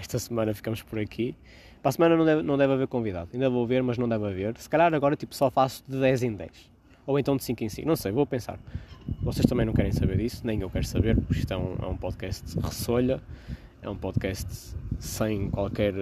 Esta 0.00 0.18
semana 0.18 0.54
ficamos 0.54 0.82
por 0.82 0.98
aqui. 0.98 1.36
Para 1.82 1.90
a 1.90 1.92
semana 1.92 2.16
não 2.16 2.24
deve, 2.24 2.42
não 2.42 2.56
deve 2.56 2.72
haver 2.72 2.88
convidado. 2.88 3.28
Ainda 3.34 3.50
vou 3.50 3.66
ver, 3.66 3.82
mas 3.82 3.98
não 3.98 4.08
deve 4.08 4.26
haver. 4.26 4.56
Se 4.56 4.68
calhar 4.68 4.92
agora 4.94 5.14
tipo, 5.14 5.34
só 5.34 5.50
faço 5.50 5.84
de 5.86 6.00
10 6.00 6.22
em 6.22 6.32
10. 6.32 6.70
Ou 7.06 7.18
então 7.18 7.36
de 7.36 7.44
5 7.44 7.64
em 7.64 7.68
5. 7.68 7.86
Não 7.86 7.96
sei, 7.96 8.10
vou 8.10 8.26
pensar. 8.26 8.58
Vocês 9.22 9.44
também 9.44 9.66
não 9.66 9.74
querem 9.74 9.92
saber 9.92 10.16
disso, 10.16 10.46
nem 10.46 10.60
eu 10.60 10.70
quero 10.70 10.86
saber, 10.86 11.16
porque 11.16 11.40
isto 11.40 11.52
é 11.52 11.56
um, 11.56 11.76
é 11.82 11.86
um 11.86 11.96
podcast 11.96 12.58
ressolha. 12.58 13.20
É 13.82 13.90
um 13.90 13.96
podcast 13.96 14.74
sem 14.98 15.50
qualquer, 15.50 15.94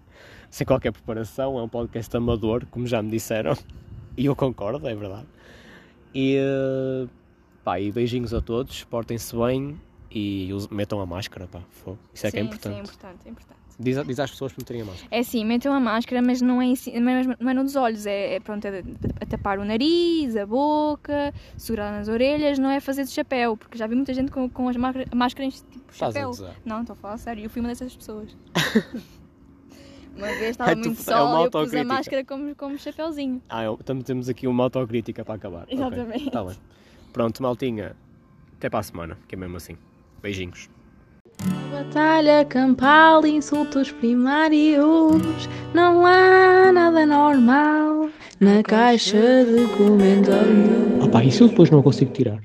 sem 0.50 0.66
qualquer 0.66 0.92
preparação. 0.92 1.58
É 1.58 1.62
um 1.62 1.68
podcast 1.68 2.14
amador, 2.14 2.66
como 2.70 2.86
já 2.86 3.02
me 3.02 3.10
disseram. 3.10 3.56
E 4.14 4.26
eu 4.26 4.36
concordo, 4.36 4.86
é 4.86 4.94
verdade. 4.94 5.26
E, 6.14 6.36
eh, 6.36 7.08
pá, 7.64 7.80
e 7.80 7.90
beijinhos 7.90 8.34
a 8.34 8.42
todos, 8.42 8.84
portem-se 8.84 9.34
bem 9.36 9.78
e 10.10 10.48
metam 10.70 11.00
a 11.00 11.06
máscara, 11.06 11.46
pá. 11.46 11.60
Isso 12.14 12.26
é 12.26 12.30
que 12.30 12.38
é 12.38 12.40
Sim, 12.40 12.46
importante. 12.46 12.72
Sim, 12.74 12.78
é 12.78 12.82
importante, 12.82 13.18
é 13.26 13.30
importante. 13.30 13.58
Diz, 13.80 13.96
diz 14.06 14.18
às 14.18 14.30
pessoas 14.30 14.52
para 14.52 14.62
meterem 14.62 14.82
a 14.82 14.84
máscara. 14.86 15.08
É 15.10 15.22
sim, 15.22 15.44
metam 15.44 15.72
a 15.72 15.78
máscara, 15.78 16.20
mas 16.20 16.40
não 16.42 16.60
é, 16.60 16.66
não 17.00 17.10
é, 17.12 17.24
não 17.38 17.50
é 17.50 17.54
no 17.54 17.62
dos 17.62 17.76
olhos, 17.76 18.06
é, 18.06 18.34
é, 18.34 18.40
pronto, 18.40 18.64
é 18.64 18.82
a 19.20 19.26
tapar 19.26 19.58
o 19.60 19.64
nariz, 19.64 20.34
a 20.36 20.44
boca, 20.44 21.32
segurar 21.56 21.92
nas 21.92 22.08
orelhas, 22.08 22.58
não 22.58 22.70
é 22.70 22.80
fazer 22.80 23.04
de 23.04 23.10
chapéu, 23.10 23.56
porque 23.56 23.78
já 23.78 23.86
vi 23.86 23.94
muita 23.94 24.12
gente 24.12 24.32
com, 24.32 24.50
com 24.50 24.68
as 24.68 24.76
máscara- 24.76 25.06
máscaras 25.14 25.64
tipo 25.70 25.94
chapéu. 25.94 26.32
Não, 26.64 26.80
estou 26.80 26.94
a 26.94 26.96
falar 26.96 27.18
sério, 27.18 27.44
eu 27.44 27.50
fui 27.50 27.60
uma 27.60 27.68
dessas 27.68 27.94
pessoas. 27.94 28.36
uma 30.16 30.26
vez 30.26 30.50
estava 30.50 30.72
É 30.72 30.74
tu- 30.74 30.80
muito 30.88 31.10
é 31.10 31.14
uma 31.14 31.28
sol 31.30 31.40
e 31.42 31.44
eu 31.44 31.50
pus 31.52 31.74
a 31.74 31.84
máscara 31.84 32.24
como, 32.24 32.56
como 32.56 32.78
chapéuzinho. 32.78 33.40
Ah, 33.48 33.62
eu, 33.62 33.76
também 33.76 34.02
temos 34.02 34.28
aqui 34.28 34.48
uma 34.48 34.64
autocrítica 34.64 35.24
para 35.24 35.34
acabar. 35.36 35.66
Exatamente. 35.68 36.30
tá 36.30 36.42
bem. 36.44 36.56
Pronto, 37.12 37.40
maltinha. 37.42 37.94
Até 38.56 38.68
para 38.68 38.80
a 38.80 38.82
semana, 38.82 39.16
que 39.28 39.36
é 39.36 39.38
mesmo 39.38 39.56
assim. 39.56 39.76
Beijinhos. 40.22 40.68
Batalha 41.70 42.44
campal, 42.44 43.24
insultos 43.24 43.92
primários. 43.92 45.48
Não 45.72 46.04
há 46.04 46.72
nada 46.72 47.06
normal 47.06 48.10
na 48.40 48.62
caixa 48.62 49.44
de 49.44 49.66
comentários. 49.76 51.02
Ah 51.02 51.08
pá, 51.08 51.24
isso 51.24 51.44
eu 51.44 51.48
depois 51.48 51.70
não 51.70 51.82
consigo 51.82 52.12
tirar. 52.12 52.40